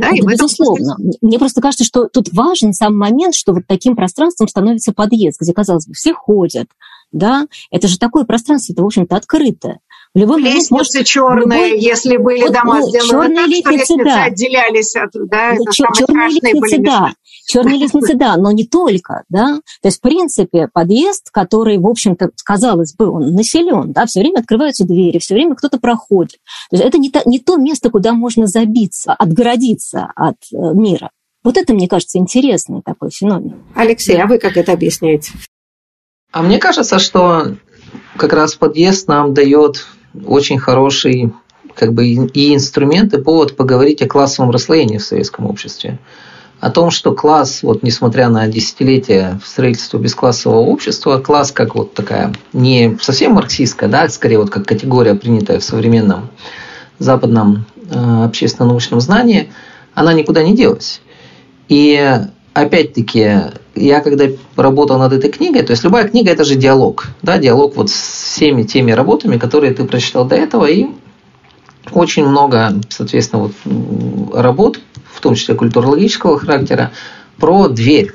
Да, 0.01 0.11
и 0.11 0.21
безусловно. 0.21 0.97
Этом... 0.99 1.13
Мне 1.23 1.39
просто 1.39 1.61
кажется, 1.61 1.85
что 1.85 2.07
тут 2.07 2.33
важен 2.33 2.73
сам 2.73 2.97
момент, 2.97 3.35
что 3.35 3.53
вот 3.53 3.63
таким 3.67 3.97
пространством 3.97 4.49
становится 4.49 4.93
подъезд, 4.93 5.41
где, 5.41 5.53
казалось 5.53 5.87
бы, 5.87 5.95
все 5.95 6.13
ходят, 6.13 6.69
да, 7.13 7.47
это 7.71 7.89
же 7.89 7.99
такое 7.99 8.25
пространство, 8.25 8.73
это, 8.73 8.83
в 8.83 8.87
общем-то, 8.87 9.17
открытое. 9.17 9.81
В 10.15 10.19
любой 10.19 10.43
лестницы 10.43 10.75
может, 10.75 11.07
черные, 11.07 11.71
любой... 11.71 11.81
если 11.81 12.17
были 12.19 12.43
вот, 12.43 12.53
дома 12.53 12.81
ну, 12.81 12.89
сделаны 12.89 13.35
так, 13.35 13.47
лестницы, 13.47 13.85
что 13.85 13.95
лестницы 13.95 14.05
да. 14.05 14.25
отделялись 14.25 14.97
от, 14.97 15.11
да, 15.15 15.55
ну, 15.57 15.65
Чер- 15.71 15.93
черные 15.97 16.29
лестницы, 16.29 16.61
были 16.61 16.77
да, 16.85 17.13
черные 17.47 17.79
лестницы, 17.79 18.15
да, 18.15 18.37
но 18.37 18.53
не 18.53 18.67
только, 18.67 19.25
да. 19.31 19.61
То 19.81 19.89
есть, 19.89 19.99
в 19.99 20.01
принципе, 20.03 20.69
подъезд, 20.71 21.31
который, 21.31 21.79
в 21.79 21.87
общем-то, 21.87 22.31
казалось 22.45 22.95
бы, 22.95 23.09
он 23.09 23.35
населен, 23.35 23.93
да, 23.93 24.05
все 24.05 24.21
время 24.21 24.41
открываются 24.41 24.85
двери, 24.85 25.19
все 25.19 25.35
время 25.35 25.55
кто-то 25.55 25.79
проходит. 25.79 26.41
То 26.69 26.77
есть 26.77 26.85
это 26.85 26.99
не 26.99 27.11
то, 27.11 27.23
не 27.25 27.39
то 27.39 27.57
место, 27.57 27.89
куда 27.89 28.13
можно 28.13 28.47
забиться, 28.47 29.15
отгородиться 29.15 30.13
от 30.15 30.37
э, 30.53 30.57
мира. 30.75 31.11
Вот 31.43 31.57
это, 31.57 31.73
мне 31.73 31.89
кажется, 31.89 32.19
интересный 32.19 32.83
такой 32.83 33.11
феномен. 33.11 33.63
Алексей, 33.75 34.21
а 34.21 34.27
вы 34.27 34.39
как 34.39 34.59
это 34.59 34.73
объясняете? 34.73 35.33
А 36.31 36.43
мне 36.43 36.59
кажется, 36.59 36.99
что 36.99 37.57
как 38.17 38.33
раз 38.35 38.55
подъезд 38.55 39.09
нам 39.09 39.35
дает 39.35 39.87
очень 40.27 40.59
хороший 40.59 41.33
как 41.75 41.93
бы 41.93 42.07
и 42.07 42.55
инструмент, 42.55 43.15
и 43.15 43.23
повод 43.23 43.57
поговорить 43.57 44.03
о 44.03 44.09
классовом 44.09 44.51
расслоении 44.51 44.99
в 44.99 45.05
советском 45.05 45.47
обществе. 45.47 45.99
о 46.61 46.71
том, 46.71 46.93
что 46.93 47.13
класс, 47.13 47.65
вот 47.65 47.83
несмотря 47.83 48.29
на 48.29 48.47
десятилетия 48.47 49.41
строительства 49.45 49.99
бесклассового 49.99 50.61
общества, 50.61 51.19
класс 51.19 51.51
как 51.51 51.75
вот 51.75 51.93
такая 51.93 52.33
не 52.53 52.97
совсем 53.01 53.33
марксистская, 53.33 53.89
да, 53.89 54.09
скорее 54.09 54.39
вот 54.39 54.51
как 54.51 54.65
категория, 54.65 55.17
принятая 55.17 55.59
в 55.59 55.65
современном 55.65 56.31
западном 57.01 57.67
э, 57.91 58.25
общественно-научном 58.25 59.01
знании, 59.01 59.53
она 59.95 60.13
никуда 60.13 60.45
не 60.45 60.55
делась. 60.55 61.01
И 61.69 62.21
опять-таки, 62.55 63.37
я 63.75 64.01
когда 64.01 64.27
работал 64.57 64.99
над 64.99 65.13
этой 65.13 65.31
книгой, 65.31 65.63
то 65.63 65.73
есть 65.73 65.85
любая 65.85 66.09
книга 66.09 66.31
это 66.31 66.45
же 66.45 66.55
диалог, 66.55 67.09
да, 67.23 67.39
диалог 67.39 67.77
вот 67.77 67.91
с 67.91 68.33
всеми 68.35 68.63
теми 68.63 68.93
работами, 68.93 69.39
которые 69.39 69.73
ты 69.73 69.85
прочитал 69.85 70.25
до 70.25 70.37
этого, 70.37 70.67
и 70.67 70.87
очень 71.93 72.27
много, 72.27 72.81
соответственно, 72.89 73.43
вот 73.43 74.35
работ, 74.35 74.81
в 75.13 75.21
том 75.21 75.35
числе 75.35 75.55
культурологического 75.55 76.39
характера, 76.39 76.93
про 77.39 77.69
дверь. 77.69 78.13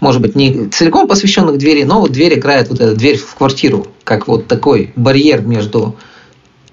Может 0.00 0.20
быть, 0.20 0.34
не 0.34 0.68
целиком 0.68 1.06
посвященных 1.06 1.58
двери, 1.58 1.84
но 1.84 2.00
вот 2.00 2.10
дверь 2.10 2.38
играет 2.38 2.68
вот 2.68 2.80
эта 2.80 2.96
дверь 2.96 3.16
в 3.16 3.34
квартиру, 3.34 3.86
как 4.04 4.26
вот 4.26 4.48
такой 4.48 4.92
барьер 4.96 5.42
между 5.42 5.96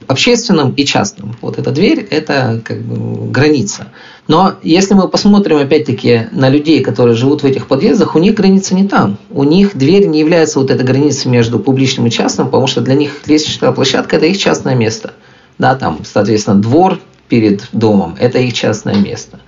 общественным 0.09 0.71
и 0.71 0.85
частным. 0.85 1.35
Вот 1.39 1.59
эта 1.59 1.69
дверь– 1.69 1.99
это 2.09 2.61
как 2.65 2.81
бы 2.81 3.29
граница. 3.29 3.89
Но 4.27 4.55
если 4.63 4.95
мы 4.95 5.07
посмотрим 5.07 5.57
опять-таки 5.57 6.29
на 6.31 6.49
людей, 6.49 6.81
которые 6.81 7.15
живут 7.15 7.43
в 7.43 7.45
этих 7.45 7.67
подъездах, 7.67 8.15
у 8.15 8.19
них 8.19 8.33
граница 8.33 8.73
не 8.73 8.87
там. 8.87 9.19
У 9.29 9.43
них 9.43 9.77
дверь 9.77 10.07
не 10.07 10.19
является 10.19 10.59
вот 10.59 10.71
этой 10.71 10.83
границей 10.83 11.29
между 11.29 11.59
публичным 11.59 12.07
и 12.07 12.09
частным, 12.09 12.47
потому 12.47 12.65
что 12.65 12.81
для 12.81 12.95
них 12.95 13.21
лестничная 13.27 13.71
площадка– 13.71 14.15
это 14.17 14.25
их 14.25 14.39
частное 14.39 14.73
место. 14.73 15.13
Да, 15.59 15.75
там, 15.75 15.99
соответственно, 16.03 16.59
двор 16.59 16.99
перед 17.27 17.69
домом– 17.71 18.15
это 18.19 18.39
их 18.39 18.53
частное 18.53 18.95
место. 18.95 19.39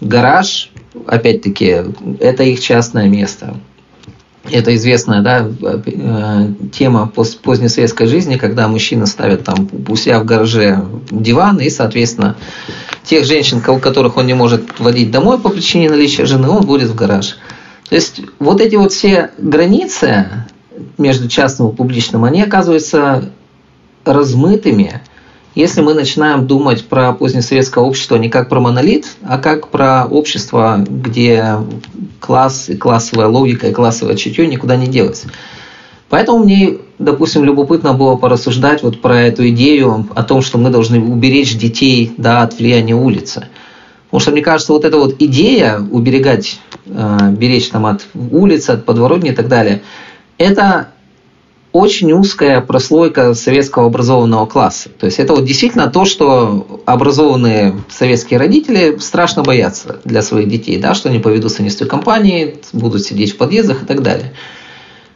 Гараж, 0.00 0.72
опять-таки, 1.06 1.82
это 2.18 2.42
их 2.42 2.58
частное 2.58 3.08
место. 3.08 3.54
Это 4.50 4.74
известная 4.76 5.22
да, 5.22 5.48
э, 5.60 6.52
тема 6.72 7.10
поздней 7.42 7.68
советской 7.68 8.06
жизни, 8.06 8.36
когда 8.36 8.68
мужчины 8.68 9.06
ставят 9.06 9.44
там 9.44 9.68
у 9.88 9.96
себя 9.96 10.20
в 10.20 10.24
гараже 10.24 10.84
диван, 11.10 11.58
и, 11.58 11.70
соответственно, 11.70 12.36
тех 13.04 13.24
женщин, 13.24 13.62
у 13.66 13.78
которых 13.78 14.16
он 14.16 14.26
не 14.26 14.34
может 14.34 14.78
водить 14.78 15.10
домой 15.10 15.38
по 15.38 15.48
причине 15.48 15.90
наличия 15.90 16.26
жены, 16.26 16.48
он 16.48 16.64
будет 16.64 16.88
в 16.88 16.94
гараж. 16.94 17.38
То 17.88 17.94
есть 17.94 18.20
вот 18.38 18.60
эти 18.60 18.76
вот 18.76 18.92
все 18.92 19.30
границы 19.38 20.26
между 20.98 21.28
частным 21.28 21.70
и 21.70 21.76
публичным, 21.76 22.24
они 22.24 22.42
оказываются 22.42 23.30
размытыми, 24.04 25.00
если 25.56 25.80
мы 25.80 25.94
начинаем 25.94 26.46
думать 26.46 26.86
про 26.86 27.14
позднесоветское 27.14 27.82
общество 27.82 28.16
не 28.16 28.28
как 28.28 28.50
про 28.50 28.60
монолит, 28.60 29.06
а 29.22 29.38
как 29.38 29.68
про 29.68 30.04
общество, 30.04 30.84
где 30.86 31.56
класс 32.26 32.68
и 32.68 32.76
классовая 32.76 33.28
логика 33.28 33.68
и 33.68 33.72
классовое 33.72 34.16
чутье 34.16 34.46
никуда 34.46 34.76
не 34.76 34.86
делось. 34.86 35.24
Поэтому 36.08 36.38
мне, 36.44 36.78
допустим, 36.98 37.44
любопытно 37.44 37.92
было 37.92 38.16
порассуждать 38.16 38.82
вот 38.82 39.00
про 39.00 39.22
эту 39.22 39.48
идею 39.48 40.08
о 40.14 40.22
том, 40.22 40.42
что 40.42 40.58
мы 40.58 40.70
должны 40.70 41.00
уберечь 41.00 41.56
детей 41.56 42.12
да, 42.16 42.42
от 42.42 42.58
влияния 42.58 42.94
улицы. 42.94 43.48
Потому 44.06 44.20
что 44.20 44.30
мне 44.30 44.42
кажется, 44.42 44.72
вот 44.72 44.84
эта 44.84 44.98
вот 44.98 45.16
идея 45.18 45.80
уберегать, 45.80 46.60
э, 46.86 47.18
беречь 47.32 47.68
там 47.70 47.86
от 47.86 48.06
улицы, 48.14 48.70
от 48.70 48.84
подворотни 48.84 49.30
и 49.30 49.34
так 49.34 49.48
далее, 49.48 49.82
это 50.38 50.90
очень 51.76 52.12
узкая 52.12 52.62
прослойка 52.62 53.34
советского 53.34 53.86
образованного 53.86 54.46
класса. 54.46 54.88
То 54.98 55.06
есть 55.06 55.18
это 55.18 55.34
вот 55.34 55.44
действительно 55.44 55.88
то, 55.88 56.06
что 56.06 56.80
образованные 56.86 57.74
советские 57.90 58.38
родители 58.38 58.96
страшно 58.98 59.42
боятся 59.42 60.00
для 60.04 60.22
своих 60.22 60.48
детей, 60.48 60.78
да, 60.78 60.94
что 60.94 61.10
они 61.10 61.18
поведутся 61.18 61.62
не 61.62 61.68
с 61.68 61.76
той 61.76 61.86
компанией, 61.86 62.56
будут 62.72 63.02
сидеть 63.04 63.32
в 63.32 63.36
подъездах 63.36 63.82
и 63.82 63.86
так 63.86 64.02
далее. 64.02 64.32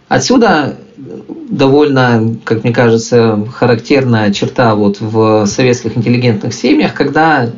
Отсюда 0.09 0.77
довольно, 1.49 2.37
как 2.45 2.63
мне 2.63 2.75
кажется, 2.75 3.47
характерная 3.55 4.31
черта 4.33 4.75
вот 4.75 5.01
в 5.01 5.47
советских 5.47 5.97
интеллигентных 5.97 6.53
семьях, 6.53 6.93
когда 6.95 7.51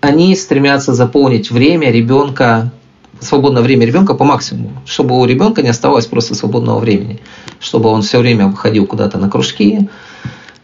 они 0.00 0.34
стремятся 0.34 0.94
заполнить 0.94 1.50
время 1.50 1.90
ребенка 1.90 2.72
свободное 3.20 3.62
время 3.62 3.86
ребенка 3.86 4.14
по 4.14 4.24
максимуму, 4.24 4.72
чтобы 4.86 5.18
у 5.18 5.24
ребенка 5.24 5.62
не 5.62 5.68
оставалось 5.68 6.06
просто 6.06 6.34
свободного 6.34 6.78
времени, 6.78 7.20
чтобы 7.60 7.88
он 7.88 8.02
все 8.02 8.18
время 8.18 8.48
выходил 8.48 8.86
куда-то 8.86 9.18
на 9.18 9.30
кружки, 9.30 9.88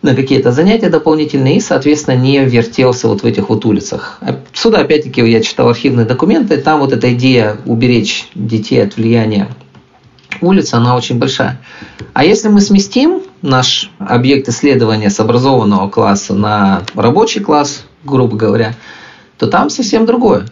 на 0.03 0.15
какие-то 0.17 0.51
занятия 0.51 0.89
дополнительные 0.89 1.57
и, 1.57 1.61
соответственно, 1.61 2.17
не 2.17 2.45
вертелся 2.45 3.09
вот 3.09 3.23
в 3.23 3.25
этих 3.25 3.49
вот 3.49 3.65
улицах. 3.65 4.21
Сюда, 4.53 4.81
опять-таки, 4.81 5.21
я 5.21 5.41
читал 5.41 5.69
архивные 5.69 6.05
документы, 6.07 6.57
там 6.57 6.81
вот 6.81 6.93
эта 6.93 7.13
идея 7.15 7.57
уберечь 7.67 8.29
детей 8.35 8.83
от 8.83 8.97
влияния 8.97 9.49
улицы, 10.41 10.75
она 10.75 10.97
очень 10.97 11.19
большая. 11.19 11.61
А 12.13 12.25
если 12.25 12.49
мы 12.49 12.61
сместим 12.61 13.23
наш 13.43 13.91
объект 13.99 14.49
исследования 14.49 15.11
с 15.11 15.21
образованного 15.21 15.89
класса 15.89 16.35
на 16.35 16.83
рабочий 16.95 17.41
класс, 17.41 17.85
грубо 18.05 18.37
говоря, 18.37 18.75
то 19.39 19.47
там 19.47 19.71
совсем 19.71 20.07
другое. 20.07 20.47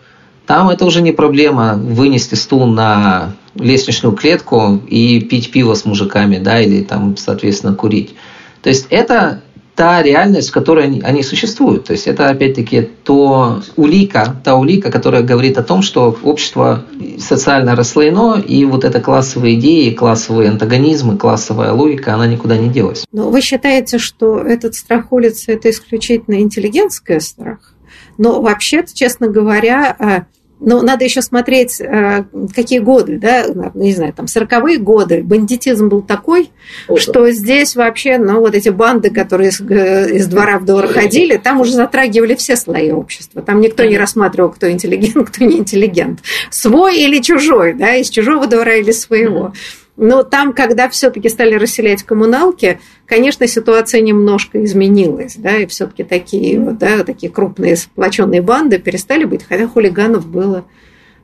Там 0.51 0.69
это 0.69 0.85
уже 0.85 1.01
не 1.01 1.13
проблема 1.13 1.75
вынести 1.77 2.35
стул 2.35 2.67
на 2.67 3.37
лестничную 3.55 4.17
клетку 4.17 4.81
и 4.89 5.21
пить 5.21 5.53
пиво 5.53 5.75
с 5.75 5.85
мужиками, 5.85 6.39
да, 6.39 6.61
или 6.61 6.83
там, 6.83 7.17
соответственно, 7.17 7.77
курить. 7.77 8.17
То 8.61 8.69
есть 8.69 8.89
это 8.91 9.43
та 9.77 10.03
реальность, 10.03 10.49
в 10.49 10.53
которой 10.53 10.87
они, 10.87 11.03
они 11.03 11.23
существуют. 11.23 11.85
То 11.85 11.93
есть 11.93 12.09
это 12.09 12.29
опять-таки 12.29 12.81
то 13.05 13.63
улика, 13.77 14.41
та 14.43 14.57
улика, 14.57 14.91
которая 14.91 15.23
говорит 15.23 15.57
о 15.57 15.63
том, 15.63 15.83
что 15.83 16.19
общество 16.25 16.83
социально 17.21 17.77
расслоено, 17.77 18.43
и 18.45 18.65
вот 18.65 18.85
эта 18.85 19.01
классовая 19.01 19.55
идея, 19.55 19.95
классовые 19.95 20.51
антагонизмы, 20.51 21.17
классовая 21.17 21.71
логика, 21.71 22.15
она 22.15 22.27
никуда 22.27 22.57
не 22.57 22.71
делась. 22.71 23.05
Но 23.13 23.31
вы 23.31 23.41
считаете, 23.41 23.99
что 23.99 24.41
этот 24.41 24.75
страх 24.75 25.13
улицы– 25.13 25.45
это 25.53 25.71
исключительно 25.71 26.41
интеллигентский 26.41 27.21
страх? 27.21 27.75
Но 28.19 28.43
вообще-то, 28.43 28.93
честно 28.93 29.29
говоря, 29.29 30.27
но 30.61 30.83
надо 30.83 31.05
еще 31.05 31.23
смотреть, 31.23 31.81
э, 31.81 32.25
какие 32.55 32.79
годы, 32.81 33.19
да, 33.19 33.47
не 33.75 33.95
знаю, 33.95 34.13
там, 34.13 34.27
сороковые 34.27 34.79
годы. 34.79 35.23
Бандитизм 35.23 35.89
был 35.89 36.03
такой, 36.03 36.51
О, 36.87 36.97
что 36.97 37.31
здесь 37.31 37.75
вообще, 37.77 38.19
ну, 38.19 38.41
вот 38.41 38.55
эти 38.55 38.69
банды, 38.69 39.11
которые 39.11 39.51
из, 39.51 39.61
из 39.61 40.27
двора 40.27 40.59
в 40.59 40.67
двор 40.67 40.87
ходили, 40.87 41.39
там 41.39 41.61
уже 41.61 41.73
затрагивали 41.73 42.35
все 42.35 42.57
слои 42.57 42.91
общества. 42.91 43.43
Там 43.43 43.61
никто 43.61 43.85
не 43.85 43.97
рассматривал, 43.97 44.51
кто 44.51 44.71
интеллигент, 44.71 45.29
кто 45.31 45.45
не 45.45 45.59
интеллигент. 45.59 46.21
Свой 46.51 46.99
или 46.99 47.21
чужой, 47.21 47.73
да, 47.73 47.95
из 47.97 48.11
чужого 48.11 48.47
двора 48.47 48.75
или 48.75 48.93
своего. 48.93 49.53
Но 50.01 50.23
там, 50.23 50.55
когда 50.55 50.89
все-таки 50.89 51.29
стали 51.29 51.55
расселять 51.57 52.05
коммуналки, 52.05 52.81
конечно, 53.05 53.47
ситуация 53.47 54.01
немножко 54.01 54.65
изменилась, 54.65 55.37
да, 55.37 55.59
и 55.59 55.67
все-таки 55.67 56.05
такие 56.05 56.59
вот, 56.59 56.79
да, 56.79 57.05
такие 57.05 57.31
крупные 57.31 57.77
сплоченные 57.77 58.41
банды 58.41 58.79
перестали 58.79 59.25
быть, 59.25 59.45
хотя 59.47 59.69
хулиганов 59.69 60.27
было 60.27 60.65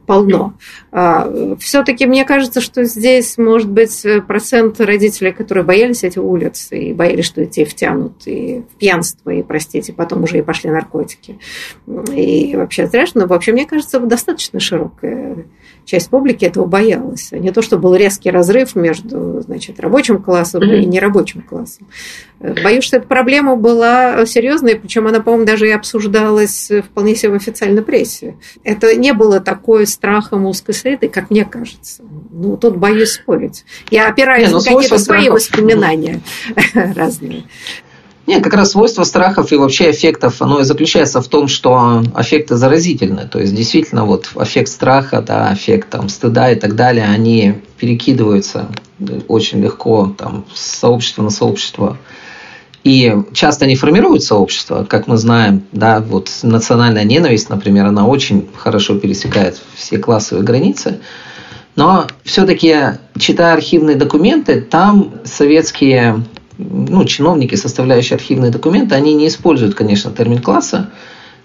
полно. 0.04 0.52
А, 0.92 1.56
все-таки 1.58 2.04
мне 2.04 2.26
кажется, 2.26 2.60
что 2.60 2.84
здесь 2.84 3.38
может 3.38 3.70
быть 3.70 4.06
процент 4.28 4.78
родителей, 4.78 5.32
которые 5.32 5.64
боялись 5.64 6.04
этих 6.04 6.22
улиц 6.22 6.68
и 6.70 6.92
боялись, 6.92 7.24
что 7.24 7.40
детей 7.40 7.64
втянут 7.64 8.26
и 8.26 8.62
в 8.70 8.76
пьянство, 8.76 9.30
и, 9.30 9.42
простите, 9.42 9.94
потом 9.94 10.24
уже 10.24 10.38
и 10.38 10.42
пошли 10.42 10.68
наркотики. 10.70 11.38
И 12.14 12.54
вообще 12.54 12.86
страшно. 12.86 13.22
Но 13.22 13.26
вообще, 13.26 13.52
мне 13.52 13.64
кажется, 13.64 13.98
достаточно 14.00 14.60
широкая 14.60 15.46
часть 15.86 16.10
публики 16.10 16.44
этого 16.44 16.66
боялась. 16.66 17.30
Не 17.32 17.52
то, 17.52 17.62
что 17.62 17.78
был 17.78 17.94
резкий 17.94 18.30
разрыв 18.30 18.74
между 18.74 19.40
значит, 19.40 19.80
рабочим 19.80 20.22
классом 20.22 20.62
mm-hmm. 20.62 20.80
и 20.80 20.84
нерабочим 20.84 21.42
классом. 21.42 21.86
Боюсь, 22.38 22.84
что 22.84 22.98
эта 22.98 23.06
проблема 23.06 23.56
была 23.56 24.26
серьезной, 24.26 24.74
причем 24.76 25.06
она, 25.06 25.20
по-моему, 25.20 25.46
даже 25.46 25.68
и 25.68 25.70
обсуждалась 25.70 26.70
вполне 26.90 27.14
себе 27.14 27.32
в 27.32 27.34
официальной 27.36 27.82
прессе. 27.82 28.36
Это 28.62 28.94
не 28.94 29.14
было 29.14 29.40
такой 29.40 29.86
страхом 29.86 30.44
узкой 30.44 30.74
среды, 30.74 31.08
как 31.08 31.30
мне 31.30 31.44
кажется. 31.44 32.02
Ну, 32.30 32.56
тут 32.56 32.76
боюсь 32.76 33.12
спорить. 33.12 33.64
Я 33.90 34.08
опираюсь 34.08 34.48
не, 34.48 34.52
ну, 34.52 34.58
на 34.58 34.64
какие-то 34.64 34.98
свои 34.98 35.30
воспоминания 35.30 36.20
разные. 36.74 37.44
Нет, 38.26 38.42
как 38.42 38.54
раз 38.54 38.72
свойство 38.72 39.04
страхов 39.04 39.52
и 39.52 39.56
вообще 39.56 39.92
эффектов, 39.92 40.42
оно 40.42 40.60
и 40.60 40.64
заключается 40.64 41.20
в 41.20 41.28
том, 41.28 41.46
что 41.46 42.02
эффекты 42.18 42.56
заразительны. 42.56 43.28
То 43.28 43.38
есть, 43.38 43.54
действительно, 43.54 44.04
вот 44.04 44.30
эффект 44.34 44.68
страха, 44.68 45.22
да, 45.22 45.54
эффект 45.54 45.90
там, 45.90 46.08
стыда 46.08 46.50
и 46.50 46.56
так 46.56 46.74
далее, 46.74 47.04
они 47.04 47.54
перекидываются 47.78 48.68
очень 49.28 49.62
легко 49.62 50.12
там, 50.18 50.44
с 50.52 50.78
сообщества 50.78 51.22
на 51.22 51.30
сообщество. 51.30 51.98
И 52.82 53.14
часто 53.32 53.64
они 53.64 53.76
формируют 53.76 54.22
сообщество, 54.22 54.84
как 54.88 55.06
мы 55.06 55.16
знаем, 55.16 55.64
да, 55.72 56.00
вот 56.00 56.30
национальная 56.42 57.04
ненависть, 57.04 57.48
например, 57.48 57.86
она 57.86 58.06
очень 58.06 58.48
хорошо 58.56 58.96
пересекает 58.98 59.60
все 59.74 59.98
классовые 59.98 60.44
границы. 60.44 61.00
Но 61.76 62.06
все-таки, 62.24 62.76
читая 63.18 63.54
архивные 63.54 63.96
документы, 63.96 64.60
там 64.60 65.14
советские 65.24 66.24
ну, 66.58 67.04
чиновники, 67.04 67.54
составляющие 67.54 68.16
архивные 68.16 68.50
документы, 68.50 68.94
они 68.94 69.14
не 69.14 69.28
используют, 69.28 69.74
конечно, 69.74 70.10
термин 70.10 70.40
класса, 70.40 70.90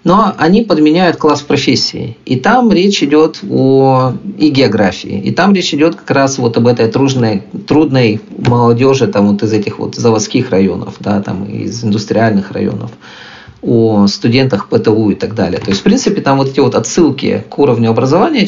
но 0.04 0.34
они 0.36 0.62
подменяют 0.62 1.16
класс 1.16 1.42
профессии. 1.42 2.16
И 2.24 2.36
там 2.36 2.72
речь 2.72 3.02
идет 3.02 3.40
о 3.48 4.14
и 4.36 4.48
географии. 4.48 5.20
И 5.20 5.30
там 5.30 5.54
речь 5.54 5.72
идет 5.74 5.94
как 5.94 6.10
раз 6.10 6.38
вот 6.38 6.56
об 6.56 6.66
этой 6.66 6.88
трудной, 6.88 7.42
трудной 7.68 8.20
молодежи 8.36 9.06
там 9.06 9.28
вот 9.28 9.42
из 9.42 9.52
этих 9.52 9.78
вот 9.78 9.94
заводских 9.94 10.50
районов, 10.50 10.96
да, 10.98 11.20
там 11.22 11.44
из 11.44 11.84
индустриальных 11.84 12.50
районов 12.50 12.90
о 13.62 14.08
студентах 14.08 14.68
ПТУ 14.68 15.10
и 15.10 15.14
так 15.14 15.34
далее. 15.34 15.60
То 15.60 15.70
есть, 15.70 15.82
в 15.82 15.84
принципе, 15.84 16.20
там 16.20 16.38
вот 16.38 16.48
эти 16.48 16.58
вот 16.58 16.74
отсылки 16.74 17.44
к 17.48 17.58
уровню 17.60 17.90
образования, 17.90 18.44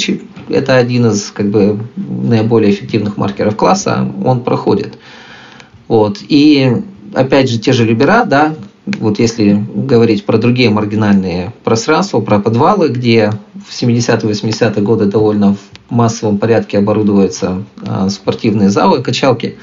это 0.49 0.77
один 0.77 1.07
из 1.07 1.31
как 1.31 1.51
бы, 1.51 1.79
наиболее 1.97 2.73
эффективных 2.73 3.17
маркеров 3.17 3.55
класса, 3.55 4.11
он 4.25 4.41
проходит. 4.41 4.99
Вот. 5.89 6.19
И 6.29 6.83
опять 7.15 7.51
же, 7.51 7.59
те 7.59 7.73
же 7.73 7.85
Любера, 7.85 8.25
да, 8.25 8.55
вот 8.87 9.19
если 9.19 9.65
говорить 9.75 10.27
про 10.27 10.39
другие 10.39 10.71
маргинальные 10.71 11.53
пространства, 11.65 12.21
про 12.21 12.39
подвалы, 12.39 12.89
где 12.89 13.33
в 13.67 13.73
70-е 13.73 14.31
80-е 14.31 14.83
годы 14.83 15.07
довольно 15.07 15.55
в 15.55 15.91
массовом 15.91 16.39
порядке 16.39 16.79
оборудуются 16.79 17.65
а, 17.87 18.09
спортивные 18.11 18.69
залы, 18.69 19.03
качалки, 19.03 19.57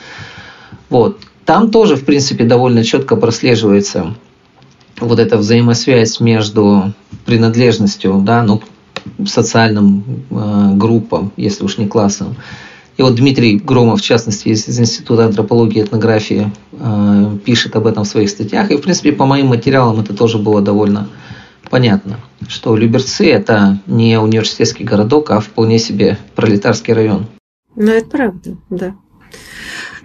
вот, 0.90 1.20
там 1.46 1.72
тоже, 1.72 1.96
в 1.96 2.06
принципе, 2.06 2.44
довольно 2.44 2.84
четко 2.84 3.16
прослеживается 3.16 4.16
вот 5.00 5.20
эта 5.20 5.38
взаимосвязь 5.38 6.20
между 6.20 6.94
принадлежностью, 7.26 8.22
да, 8.24 8.44
ну, 8.44 8.62
социальным 9.26 10.04
э, 10.30 10.72
группам, 10.76 11.32
если 11.38 11.64
уж 11.64 11.78
не 11.78 11.88
классом, 11.88 12.36
и 13.02 13.04
вот 13.04 13.16
Дмитрий 13.16 13.58
Громов, 13.58 14.00
в 14.00 14.04
частности, 14.04 14.50
из, 14.50 14.80
Института 14.80 15.26
антропологии 15.26 15.80
и 15.80 15.84
этнографии, 15.84 16.52
э, 16.74 17.38
пишет 17.44 17.76
об 17.76 17.88
этом 17.88 18.04
в 18.04 18.08
своих 18.08 18.30
статьях. 18.30 18.70
И, 18.70 18.78
в 18.78 18.82
принципе, 18.82 19.12
по 19.12 19.26
моим 19.26 19.48
материалам 19.48 20.00
это 20.02 20.16
тоже 20.16 20.38
было 20.38 20.62
довольно 20.62 21.10
понятно, 21.72 22.20
что 22.48 22.76
Люберцы– 22.76 23.32
это 23.32 23.80
не 23.88 24.20
университетский 24.20 24.84
городок, 24.84 25.32
а 25.32 25.40
вполне 25.40 25.80
себе 25.80 26.20
пролетарский 26.36 26.94
район. 26.94 27.26
Ну, 27.76 27.92
это 27.92 28.08
правда, 28.08 28.58
да. 28.70 28.96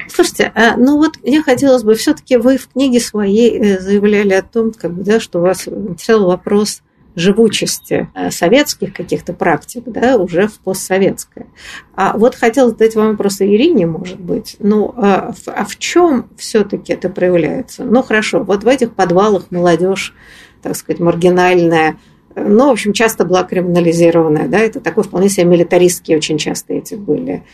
Слушайте, 0.09 0.51
а, 0.55 0.79
ну 0.79 0.97
вот 0.97 1.19
я 1.23 1.43
хотелось 1.43 1.83
бы, 1.83 1.97
все-таки 1.97 2.39
вы 2.39 2.57
в 2.57 2.69
книге 2.69 3.01
своей 3.01 3.59
э, 3.59 3.79
заявляли 3.79 4.33
о 4.33 4.43
том, 4.43 4.73
как 4.73 5.03
да, 5.03 5.21
что 5.21 5.41
у 5.41 5.43
вас 5.43 5.69
интересовал 5.69 6.29
вопрос 6.29 6.81
живучести 7.17 8.09
э, 8.15 8.31
советских 8.31 8.93
каких-то 8.93 9.33
практик, 9.33 9.83
да, 9.87 10.17
уже 10.19 10.49
в 10.49 10.59
постсоветское. 10.61 11.47
А 11.95 12.17
вот 12.17 12.35
хотела 12.35 12.69
задать 12.69 12.95
вам 12.95 13.13
вопрос 13.13 13.41
Ирине, 13.41 13.87
может 13.87 14.21
быть, 14.21 14.57
ну, 14.61 14.95
а, 14.97 15.35
а 15.47 15.65
в 15.65 15.77
чем 15.79 16.29
все-таки 16.37 16.93
это 16.93 17.09
проявляется? 17.09 17.85
Ну, 17.85 18.03
хорошо, 18.03 18.45
вот 18.45 18.65
в 18.65 18.69
этих 18.69 18.93
подвалах 18.93 19.51
молодежь, 19.51 20.15
так 20.63 20.77
сказать, 20.77 21.01
маргинальная, 21.01 21.99
ну, 22.37 22.69
в 22.69 22.73
общем, 22.73 22.93
часто 22.93 23.25
была 23.25 23.45
криминализированная, 23.45 24.47
да, 24.47 24.59
это 24.59 24.79
такой 24.81 25.05
вполне 25.05 25.31
себе 25.31 25.47
милитаристские 25.47 26.19
очень 26.19 26.37
часто 26.37 26.75
эти 26.75 26.95
были 26.95 27.45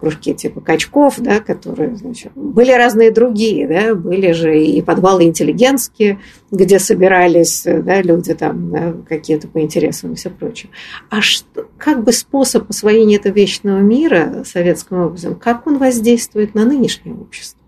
кружки 0.00 0.32
типа 0.32 0.62
качков, 0.62 1.16
да, 1.18 1.40
которые, 1.40 1.94
значит, 1.94 2.32
были 2.34 2.72
разные 2.72 3.10
другие, 3.10 3.68
да, 3.68 3.94
были 3.94 4.32
же 4.32 4.58
и 4.58 4.80
подвалы 4.80 5.24
интеллигентские, 5.24 6.20
где 6.50 6.78
собирались, 6.78 7.64
да, 7.64 8.00
люди 8.00 8.32
там, 8.32 8.70
да, 8.70 8.94
какие-то 9.06 9.46
по 9.46 9.60
интересам 9.60 10.12
и 10.12 10.16
все 10.16 10.30
прочее. 10.30 10.70
А 11.10 11.20
что, 11.20 11.68
как 11.76 12.02
бы 12.02 12.12
способ 12.12 12.70
освоения 12.70 13.16
этого 13.16 13.34
вечного 13.34 13.80
мира 13.80 14.42
советским 14.46 15.00
образом, 15.00 15.34
как 15.34 15.66
он 15.66 15.76
воздействует 15.76 16.54
на 16.54 16.64
нынешнее 16.64 17.14
общество? 17.14 17.59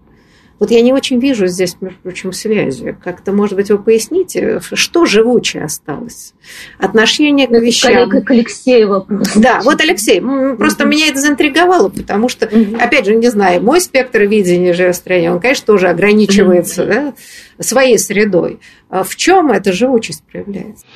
Вот 0.62 0.70
я 0.70 0.80
не 0.80 0.92
очень 0.92 1.18
вижу 1.18 1.48
здесь, 1.48 1.76
между 1.80 1.98
прочим, 1.98 2.32
связи. 2.32 2.96
Как-то, 3.02 3.32
может 3.32 3.56
быть, 3.56 3.68
вы 3.68 3.78
поясните, 3.78 4.60
что 4.74 5.06
живучее 5.06 5.64
осталось? 5.64 6.34
Отношение 6.78 7.48
к 7.48 7.50
вещам. 7.50 7.92
Коллега 7.92 8.20
к 8.20 8.30
Алексею 8.30 8.90
вопрос. 8.90 9.32
Да, 9.34 9.60
вот 9.64 9.80
Алексей. 9.80 10.20
Просто 10.20 10.84
меня 10.84 11.08
это 11.08 11.18
заинтриговало, 11.18 11.88
потому 11.88 12.28
что, 12.28 12.48
опять 12.78 13.06
же, 13.06 13.16
не 13.16 13.28
знаю, 13.28 13.60
мой 13.60 13.80
спектр 13.80 14.20
видения 14.20 14.92
стране, 14.92 15.32
он, 15.32 15.40
конечно, 15.40 15.66
тоже 15.66 15.88
ограничивается 15.88 16.86
да, 16.86 17.14
своей 17.58 17.98
средой. 17.98 18.60
А 18.88 19.02
в 19.02 19.16
чем 19.16 19.50
эта 19.50 19.72
живучесть 19.72 20.22
проявляется? 20.30 20.86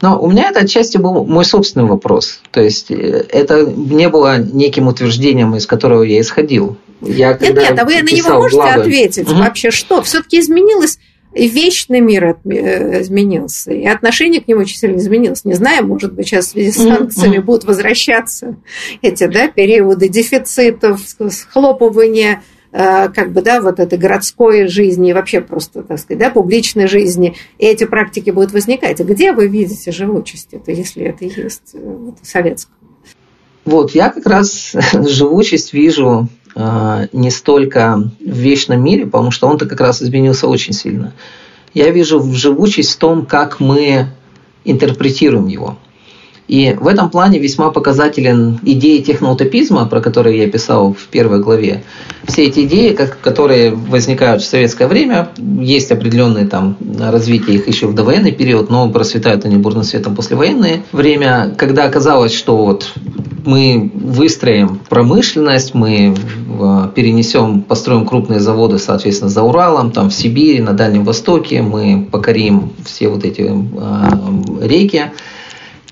Но 0.00 0.22
у 0.22 0.30
меня 0.30 0.50
это 0.50 0.60
отчасти 0.60 0.96
был 0.96 1.24
мой 1.24 1.44
собственный 1.44 1.86
вопрос. 1.86 2.40
То 2.52 2.60
есть 2.60 2.92
э, 2.92 3.26
это 3.30 3.66
не 3.66 4.08
было 4.08 4.38
неким 4.38 4.86
утверждением, 4.86 5.56
из 5.56 5.66
которого 5.66 6.04
я 6.04 6.20
исходил. 6.20 6.76
Я, 7.00 7.38
нет, 7.40 7.56
нет, 7.56 7.78
а 7.78 7.84
вы 7.84 8.02
на 8.02 8.10
него 8.10 8.34
можете 8.34 8.56
главы... 8.56 8.80
ответить 8.80 9.30
угу. 9.30 9.38
вообще, 9.40 9.70
что 9.70 10.02
все-таки 10.02 10.40
изменилось? 10.40 10.98
И 11.34 11.46
вечный 11.46 12.00
мир 12.00 12.38
э, 12.44 13.02
изменился, 13.02 13.70
и 13.70 13.86
отношение 13.86 14.40
к 14.40 14.48
нему 14.48 14.62
очень 14.62 14.78
сильно 14.78 14.96
изменилось. 14.96 15.44
Не 15.44 15.54
знаю, 15.54 15.86
может 15.86 16.14
быть, 16.14 16.26
сейчас 16.26 16.46
в 16.46 16.50
связи 16.52 16.72
с 16.72 16.76
санкциями 16.76 17.36
mm-hmm. 17.36 17.42
будут 17.42 17.64
возвращаться 17.64 18.56
эти 19.02 19.26
да, 19.26 19.48
периоды 19.48 20.08
дефицитов, 20.08 21.02
схлопывания 21.30 22.42
э, 22.72 23.10
как 23.10 23.32
бы, 23.32 23.42
да, 23.42 23.60
вот 23.60 23.78
этой 23.78 23.98
городской 23.98 24.68
жизни 24.68 25.10
и 25.10 25.12
вообще 25.12 25.42
просто, 25.42 25.82
так 25.82 25.98
сказать, 25.98 26.18
да, 26.18 26.30
публичной 26.30 26.86
жизни, 26.86 27.36
и 27.58 27.66
эти 27.66 27.84
практики 27.84 28.30
будут 28.30 28.52
возникать. 28.52 28.98
Где 28.98 29.32
вы 29.32 29.48
видите 29.48 29.92
живучесть, 29.92 30.48
это, 30.52 30.72
если 30.72 31.04
это 31.04 31.26
есть 31.26 31.74
э, 31.74 31.78
вот, 31.78 32.16
советская? 32.22 32.74
Вот, 33.66 33.90
я 33.90 34.08
как 34.08 34.24
раз 34.26 34.74
живучесть 34.92 35.74
вижу 35.74 36.26
не 37.12 37.30
столько 37.30 38.02
в 38.20 38.38
вечном 38.38 38.82
мире, 38.82 39.06
потому 39.06 39.30
что 39.30 39.46
он-то 39.46 39.66
как 39.66 39.80
раз 39.80 40.02
изменился 40.02 40.48
очень 40.48 40.72
сильно. 40.72 41.12
Я 41.74 41.90
вижу 41.90 42.22
живучесть 42.32 42.94
в 42.94 42.96
том, 42.98 43.26
как 43.26 43.60
мы 43.60 44.08
интерпретируем 44.64 45.46
его. 45.46 45.76
И 46.48 46.74
в 46.80 46.86
этом 46.88 47.10
плане 47.10 47.38
весьма 47.38 47.70
показателен 47.70 48.58
идеи 48.62 49.02
техноутопизма, 49.02 49.84
про 49.84 50.00
которые 50.00 50.38
я 50.38 50.50
писал 50.50 50.94
в 50.94 51.06
первой 51.08 51.40
главе. 51.40 51.84
Все 52.26 52.46
эти 52.46 52.60
идеи, 52.60 52.94
как, 52.94 53.20
которые 53.20 53.72
возникают 53.72 54.42
в 54.42 54.46
советское 54.46 54.88
время, 54.88 55.28
есть 55.36 55.92
определенные 55.92 56.46
там 56.46 56.78
развитие 56.98 57.56
их 57.58 57.68
еще 57.68 57.86
в 57.86 57.94
довоенный 57.94 58.32
период, 58.32 58.70
но 58.70 58.90
процветают 58.90 59.44
они 59.44 59.56
бурным 59.56 59.84
светом 59.84 60.16
послевоенное 60.16 60.82
время, 60.90 61.54
когда 61.58 61.84
оказалось, 61.84 62.32
что 62.32 62.56
вот 62.56 62.94
мы 63.44 63.90
выстроим 63.94 64.80
промышленность, 64.88 65.74
мы 65.74 66.14
э, 66.14 66.88
перенесем, 66.94 67.62
построим 67.62 68.06
крупные 68.06 68.40
заводы, 68.40 68.78
соответственно, 68.78 69.30
за 69.30 69.42
Уралом, 69.42 69.92
там 69.92 70.10
в 70.10 70.14
Сибири, 70.14 70.60
на 70.60 70.72
Дальнем 70.72 71.04
Востоке, 71.04 71.62
мы 71.62 72.06
покорим 72.10 72.72
все 72.84 73.08
вот 73.08 73.24
эти 73.24 73.42
э, 73.42 74.66
реки, 74.66 75.10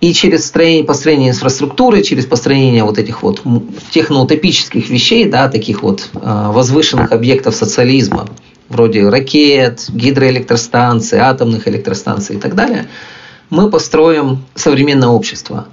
и 0.00 0.12
через 0.12 0.46
строение, 0.46 0.84
построение 0.84 1.30
инфраструктуры, 1.30 2.02
через 2.02 2.26
построение 2.26 2.84
вот 2.84 2.98
этих 2.98 3.22
вот 3.22 3.42
техноутопических 3.90 4.90
вещей, 4.90 5.24
да, 5.24 5.48
таких 5.48 5.82
вот 5.82 6.10
э, 6.14 6.18
возвышенных 6.52 7.12
объектов 7.12 7.54
социализма, 7.54 8.28
вроде 8.68 9.08
ракет, 9.08 9.86
гидроэлектростанций, 9.88 11.18
атомных 11.18 11.66
электростанций 11.68 12.36
и 12.36 12.38
так 12.38 12.54
далее, 12.54 12.88
мы 13.48 13.70
построим 13.70 14.44
современное 14.54 15.08
общество. 15.08 15.68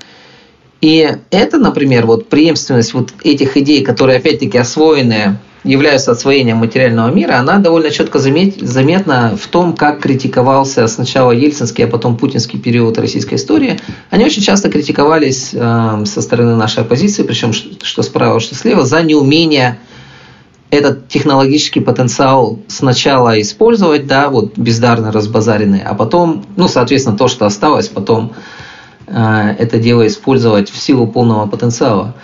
И 0.84 1.10
это, 1.32 1.60
например, 1.60 2.06
вот 2.06 2.28
преемственность 2.28 2.94
вот 2.94 3.14
этих 3.24 3.56
идей, 3.56 3.86
которые 3.86 4.18
опять-таки 4.18 4.58
освоены 4.58 5.38
являются 5.64 6.12
освоением 6.12 6.58
материального 6.58 7.10
мира, 7.10 7.38
она 7.38 7.60
довольно 7.60 7.90
четко 7.90 8.20
заметна 8.20 9.38
в 9.42 9.48
том, 9.48 9.78
как 9.78 10.02
критиковался 10.02 10.86
сначала 10.88 11.32
ельцинский, 11.32 11.86
а 11.86 11.88
потом 11.88 12.18
путинский 12.18 12.60
период 12.60 12.98
российской 12.98 13.36
истории. 13.36 13.80
Они 14.10 14.26
очень 14.26 14.42
часто 14.42 14.70
критиковались 14.70 15.52
э, 15.54 16.04
со 16.06 16.22
стороны 16.22 16.58
нашей 16.58 16.84
оппозиции, 16.84 17.24
причем 17.24 17.54
что 17.54 18.04
справа, 18.04 18.42
что 18.42 18.54
слева, 18.54 18.86
за 18.86 19.04
неумение 19.04 19.80
этот 20.70 21.08
технологический 21.08 21.80
потенциал 21.80 22.60
сначала 22.68 23.40
использовать, 23.40 24.06
да, 24.06 24.28
вот 24.28 24.58
бездарно 24.58 25.14
разбазаренный, 25.14 25.82
а 25.82 25.94
потом, 25.94 26.46
ну, 26.58 26.68
соответственно, 26.68 27.18
то, 27.18 27.30
что 27.30 27.46
осталось, 27.46 27.88
потом 27.88 28.34
это 29.14 29.78
дело 29.78 30.08
использовать 30.08 30.70
в 30.70 30.78
силу 30.78 31.08
полного 31.08 31.48
потенциала. 31.48 32.16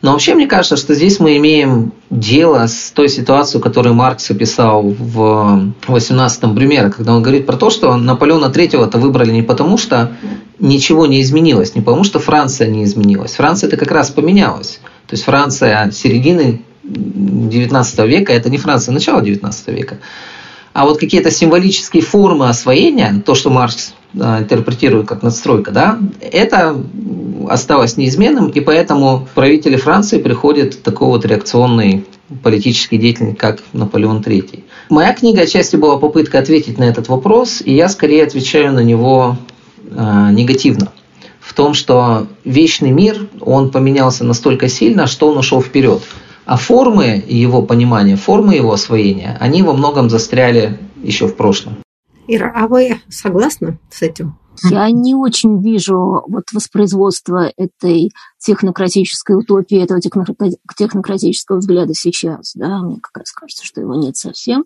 Но 0.00 0.12
вообще 0.12 0.34
мне 0.34 0.46
кажется, 0.46 0.76
что 0.76 0.94
здесь 0.94 1.18
мы 1.18 1.36
имеем 1.38 1.92
дело 2.08 2.66
с 2.66 2.92
той 2.92 3.08
ситуацией, 3.08 3.60
которую 3.60 3.94
Маркс 3.94 4.30
описал 4.30 4.82
в 4.82 5.72
18-м 5.88 6.54
примере, 6.54 6.90
когда 6.90 7.14
он 7.14 7.22
говорит 7.22 7.46
про 7.46 7.56
то, 7.56 7.68
что 7.68 7.96
Наполеона 7.96 8.46
III-то 8.46 8.98
выбрали 8.98 9.32
не 9.32 9.42
потому, 9.42 9.76
что 9.76 10.12
ничего 10.60 11.06
не 11.06 11.20
изменилось, 11.20 11.74
не 11.74 11.82
потому, 11.82 12.04
что 12.04 12.20
Франция 12.20 12.68
не 12.68 12.84
изменилась. 12.84 13.32
Франция 13.34 13.66
это 13.66 13.76
как 13.76 13.90
раз 13.90 14.10
поменялась. 14.10 14.78
То 15.08 15.14
есть 15.14 15.24
Франция 15.24 15.90
середины 15.90 16.62
19 16.84 17.98
века, 18.06 18.32
это 18.32 18.50
не 18.50 18.58
Франция 18.58 18.92
начала 18.92 19.20
19 19.20 19.68
века. 19.68 19.98
А 20.72 20.84
вот 20.84 21.00
какие-то 21.00 21.32
символические 21.32 22.02
формы 22.02 22.48
освоения, 22.48 23.20
то, 23.26 23.34
что 23.34 23.50
Маркс 23.50 23.94
а, 24.18 24.40
интерпретирует 24.40 25.06
как 25.06 25.22
надстройка, 25.22 25.70
да, 25.70 25.98
это 26.20 26.76
осталось 27.48 27.96
неизменным, 27.96 28.48
и 28.48 28.60
поэтому 28.60 29.28
правители 29.34 29.76
Франции 29.76 30.18
приходят 30.18 30.82
такой 30.82 31.08
вот 31.08 31.24
реакционный 31.26 32.06
политический 32.42 32.98
деятель, 32.98 33.34
как 33.34 33.60
Наполеон 33.72 34.20
III. 34.20 34.64
Моя 34.90 35.12
книга 35.14 35.42
отчасти 35.42 35.76
была 35.76 35.98
попытка 35.98 36.38
ответить 36.38 36.78
на 36.78 36.84
этот 36.84 37.08
вопрос, 37.08 37.62
и 37.64 37.74
я 37.74 37.88
скорее 37.88 38.24
отвечаю 38.24 38.72
на 38.72 38.80
него 38.80 39.36
э, 39.90 40.28
негативно. 40.32 40.92
В 41.40 41.54
том, 41.54 41.74
что 41.74 42.26
вечный 42.44 42.90
мир, 42.90 43.28
он 43.40 43.70
поменялся 43.70 44.24
настолько 44.24 44.68
сильно, 44.68 45.06
что 45.06 45.28
он 45.28 45.38
ушел 45.38 45.62
вперед. 45.62 46.02
А 46.44 46.56
формы 46.56 47.22
его 47.26 47.62
понимания, 47.62 48.16
формы 48.16 48.54
его 48.54 48.72
освоения, 48.72 49.36
они 49.40 49.62
во 49.62 49.72
многом 49.74 50.08
застряли 50.08 50.78
еще 51.02 51.26
в 51.26 51.36
прошлом. 51.36 51.78
Ира, 52.28 52.52
а 52.54 52.68
вы 52.68 53.00
согласны 53.08 53.78
с 53.90 54.02
этим? 54.02 54.38
Я 54.64 54.90
не 54.90 55.14
очень 55.14 55.62
вижу 55.62 56.24
вот 56.28 56.44
воспроизводство 56.52 57.52
этой 57.56 58.10
технократической 58.38 59.36
утопии, 59.36 59.78
этого 59.78 60.00
технократического 60.00 61.58
взгляда 61.58 61.94
сейчас. 61.94 62.52
Да? 62.54 62.78
Мне 62.78 62.98
как 63.00 63.18
раз 63.18 63.32
кажется, 63.32 63.64
что 63.64 63.80
его 63.80 63.94
нет 63.94 64.16
совсем. 64.16 64.64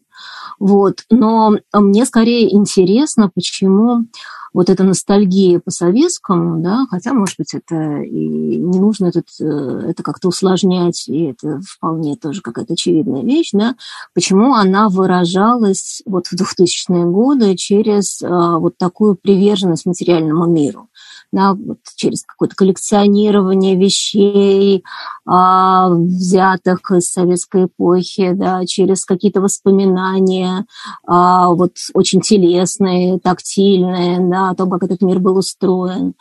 Вот. 0.58 1.04
Но 1.10 1.56
мне 1.72 2.04
скорее 2.04 2.54
интересно, 2.54 3.30
почему 3.34 4.06
вот 4.52 4.68
эта 4.68 4.84
ностальгия 4.84 5.60
по 5.60 5.70
советскому, 5.70 6.62
да, 6.62 6.86
хотя, 6.90 7.14
может 7.14 7.36
быть, 7.38 7.54
это 7.54 8.02
и 8.02 8.58
не 8.58 8.78
нужно 8.78 9.06
этот, 9.06 9.28
э, 9.40 9.86
это 9.88 10.02
как-то 10.02 10.28
усложнять, 10.28 11.08
и 11.08 11.24
это 11.24 11.60
вполне 11.66 12.16
тоже 12.16 12.42
какая-то 12.42 12.74
очевидная 12.74 13.22
вещь, 13.22 13.50
да, 13.52 13.76
почему 14.14 14.52
она 14.54 14.88
выражалась 14.90 16.02
вот 16.04 16.26
в 16.26 16.34
2000-е 16.34 17.04
годы 17.06 17.56
через 17.56 18.22
а, 18.22 18.58
вот 18.58 18.76
такую 18.76 19.14
приверженность 19.14 19.86
материальному 19.86 20.46
миру 20.46 20.90
да, 21.32 21.54
вот 21.54 21.78
через 21.96 22.24
какое-то 22.24 22.54
коллекционирование 22.54 23.61
вещей, 23.70 24.84
а, 25.26 25.88
взятых 25.90 26.90
из 26.90 27.10
советской 27.10 27.66
эпохи, 27.66 28.32
да, 28.32 28.64
через 28.66 29.04
какие-то 29.04 29.40
воспоминания, 29.40 30.66
а, 31.06 31.48
вот 31.50 31.76
очень 31.94 32.20
телесные, 32.20 33.18
тактильные, 33.18 34.18
да, 34.20 34.50
о 34.50 34.54
том, 34.54 34.70
как 34.70 34.82
этот 34.82 35.02
мир 35.02 35.18
был 35.18 35.38
устроен. 35.38 36.14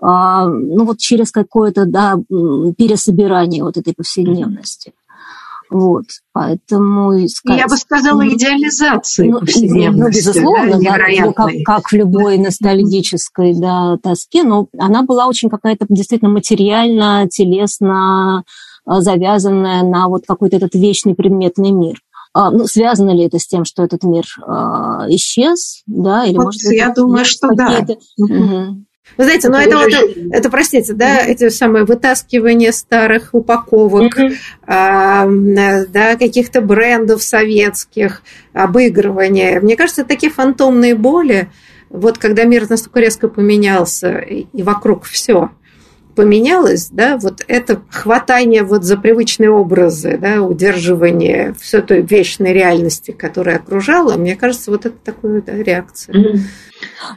А, 0.00 0.46
ну 0.46 0.84
вот 0.84 0.98
через 0.98 1.30
какое-то, 1.30 1.86
да, 1.86 2.16
пересобирание 2.76 3.62
вот 3.62 3.76
этой 3.76 3.94
повседневности. 3.94 4.92
Вот, 5.68 6.04
поэтому... 6.32 7.12
Я 7.44 7.66
бы 7.66 7.76
сказала, 7.76 8.26
идеализация 8.28 9.26
ну, 9.26 9.40
повседневности. 9.40 10.00
Ну, 10.00 10.08
безусловно, 10.08 10.78
да, 10.80 10.92
да 10.92 11.24
ну, 11.24 11.32
как, 11.32 11.50
как 11.64 11.88
в 11.88 11.92
любой 11.92 12.38
ностальгической 12.38 13.54
да, 13.54 13.96
тоске, 14.02 14.44
но 14.44 14.68
она 14.78 15.02
была 15.02 15.26
очень 15.26 15.50
какая-то 15.50 15.86
действительно 15.88 16.30
материально, 16.30 17.28
телесно 17.28 18.44
а, 18.86 19.00
завязанная 19.00 19.82
на 19.82 20.08
вот 20.08 20.24
какой-то 20.26 20.56
этот 20.56 20.74
вечный 20.74 21.14
предметный 21.14 21.72
мир. 21.72 22.00
А, 22.32 22.50
ну, 22.50 22.66
связано 22.66 23.10
ли 23.10 23.24
это 23.24 23.38
с 23.38 23.46
тем, 23.46 23.64
что 23.64 23.82
этот 23.82 24.04
мир 24.04 24.24
э, 24.46 24.50
исчез, 25.14 25.82
да, 25.86 26.24
или 26.24 26.36
вот 26.36 26.44
может 26.44 26.60
я 26.70 26.92
думаю, 26.92 27.24
что 27.24 27.48
да. 27.54 27.84
Угу. 28.18 28.85
Вы 29.16 29.24
знаете, 29.24 29.48
ну 29.48 29.56
это, 29.56 29.76
вот, 29.76 29.92
это, 30.32 30.50
простите, 30.50 30.92
да, 30.92 31.20
mm-hmm. 31.20 31.28
эти 31.28 31.48
самые 31.48 31.84
вытаскивания 31.84 32.72
старых 32.72 33.30
упаковок, 33.32 34.18
mm-hmm. 34.18 34.34
а, 34.66 35.26
да, 35.88 36.16
каких-то 36.16 36.60
брендов 36.60 37.22
советских, 37.22 38.22
обыгрывания. 38.52 39.60
Мне 39.60 39.76
кажется, 39.76 40.04
такие 40.04 40.30
фантомные 40.30 40.94
боли, 40.94 41.48
вот 41.88 42.18
когда 42.18 42.44
мир 42.44 42.68
настолько 42.68 43.00
резко 43.00 43.28
поменялся, 43.28 44.18
и 44.18 44.62
вокруг 44.62 45.04
все– 45.04 45.50
поменялось, 46.16 46.88
да, 46.90 47.18
вот 47.18 47.44
это 47.46 47.82
хватание 47.90 48.64
вот 48.64 48.82
за 48.82 48.96
привычные 48.96 49.50
образы, 49.50 50.18
да, 50.18 50.42
удерживание 50.42 51.54
все 51.60 51.82
той 51.82 52.00
вечной 52.00 52.52
реальности, 52.52 53.10
которая 53.12 53.56
окружала, 53.56 54.16
мне 54.16 54.34
кажется, 54.34 54.70
вот 54.70 54.86
это 54.86 54.96
такая 55.04 55.42
да, 55.42 55.52
реакция. 55.52 56.40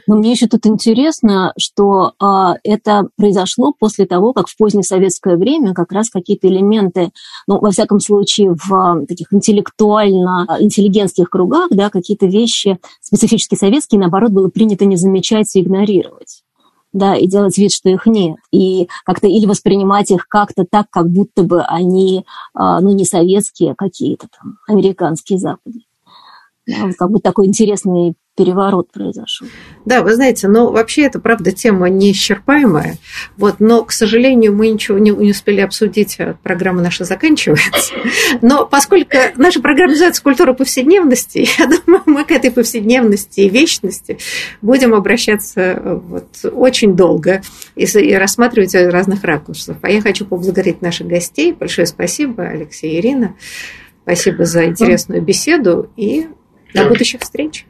Но 0.06 0.16
мне 0.16 0.32
еще 0.32 0.46
тут 0.46 0.66
интересно, 0.66 1.52
что 1.58 2.12
а, 2.18 2.56
это 2.62 3.08
произошло 3.16 3.74
после 3.78 4.06
того, 4.06 4.32
как 4.32 4.48
в 4.48 4.56
позднее 4.56 4.84
советское 4.84 5.36
время 5.36 5.74
как 5.74 5.92
раз 5.92 6.10
какие-то 6.10 6.48
элементы, 6.48 7.10
ну, 7.46 7.58
во 7.58 7.70
всяком 7.70 8.00
случае, 8.00 8.54
в 8.54 8.72
а, 8.72 9.04
таких 9.06 9.32
интеллектуально-интеллигентских 9.32 11.28
кругах, 11.28 11.68
да, 11.70 11.90
какие-то 11.90 12.26
вещи 12.26 12.78
специфически 13.00 13.54
советские, 13.54 14.00
наоборот, 14.00 14.30
было 14.30 14.48
принято 14.48 14.84
не 14.84 14.96
замечать 14.96 15.54
и 15.56 15.60
игнорировать 15.60 16.42
да, 16.92 17.16
и 17.16 17.26
делать 17.26 17.56
вид, 17.58 17.72
что 17.72 17.88
их 17.88 18.06
нет, 18.06 18.36
и 18.50 18.88
как-то 19.04 19.26
или 19.26 19.46
воспринимать 19.46 20.10
их 20.10 20.26
как-то 20.28 20.64
так, 20.68 20.86
как 20.90 21.08
будто 21.08 21.42
бы 21.42 21.62
они, 21.62 22.24
а, 22.54 22.80
ну, 22.80 22.92
не 22.92 23.04
советские, 23.04 23.72
а 23.72 23.74
какие-то 23.76 24.28
там 24.28 24.58
американские, 24.68 25.38
западные. 25.38 25.84
Да, 26.66 26.86
вот 26.86 26.96
как 26.96 27.10
бы 27.10 27.20
такой 27.20 27.46
интересный 27.46 28.14
переворот 28.36 28.90
произошел. 28.92 29.46
Да, 29.84 30.02
вы 30.02 30.14
знаете, 30.14 30.48
ну 30.48 30.70
вообще 30.70 31.02
это, 31.02 31.20
правда, 31.20 31.52
тема 31.52 31.88
неисчерпаемая, 31.88 32.96
вот, 33.36 33.56
но, 33.60 33.84
к 33.84 33.92
сожалению, 33.92 34.54
мы 34.54 34.68
ничего 34.68 34.98
не, 34.98 35.10
не 35.10 35.32
успели 35.32 35.60
обсудить, 35.60 36.18
а 36.18 36.36
программа 36.42 36.80
наша 36.80 37.04
заканчивается. 37.04 37.94
Но 38.42 38.66
поскольку 38.66 39.16
наша 39.36 39.60
программа 39.60 39.90
называется 39.90 40.22
«Культура 40.22 40.52
повседневности», 40.52 41.46
я 41.58 41.66
думаю, 41.66 42.02
мы 42.06 42.24
к 42.24 42.30
этой 42.30 42.50
повседневности 42.50 43.40
и 43.40 43.48
вечности 43.48 44.18
будем 44.62 44.94
обращаться 44.94 46.00
вот, 46.02 46.28
очень 46.44 46.96
долго 46.96 47.42
и, 47.74 47.84
и 47.84 48.14
рассматривать 48.14 48.74
из 48.74 48.88
разных 48.88 49.24
ракурсов. 49.24 49.76
А 49.82 49.90
я 49.90 50.00
хочу 50.00 50.24
поблагодарить 50.24 50.82
наших 50.82 51.08
гостей. 51.08 51.52
Большое 51.52 51.86
спасибо, 51.86 52.44
Алексей 52.44 52.92
и 52.92 53.00
Ирина. 53.00 53.34
Спасибо 54.02 54.44
за 54.44 54.64
интересную 54.64 55.22
беседу 55.22 55.90
и 55.96 56.26
до 56.74 56.86
будущих 56.86 57.20
встреч. 57.20 57.66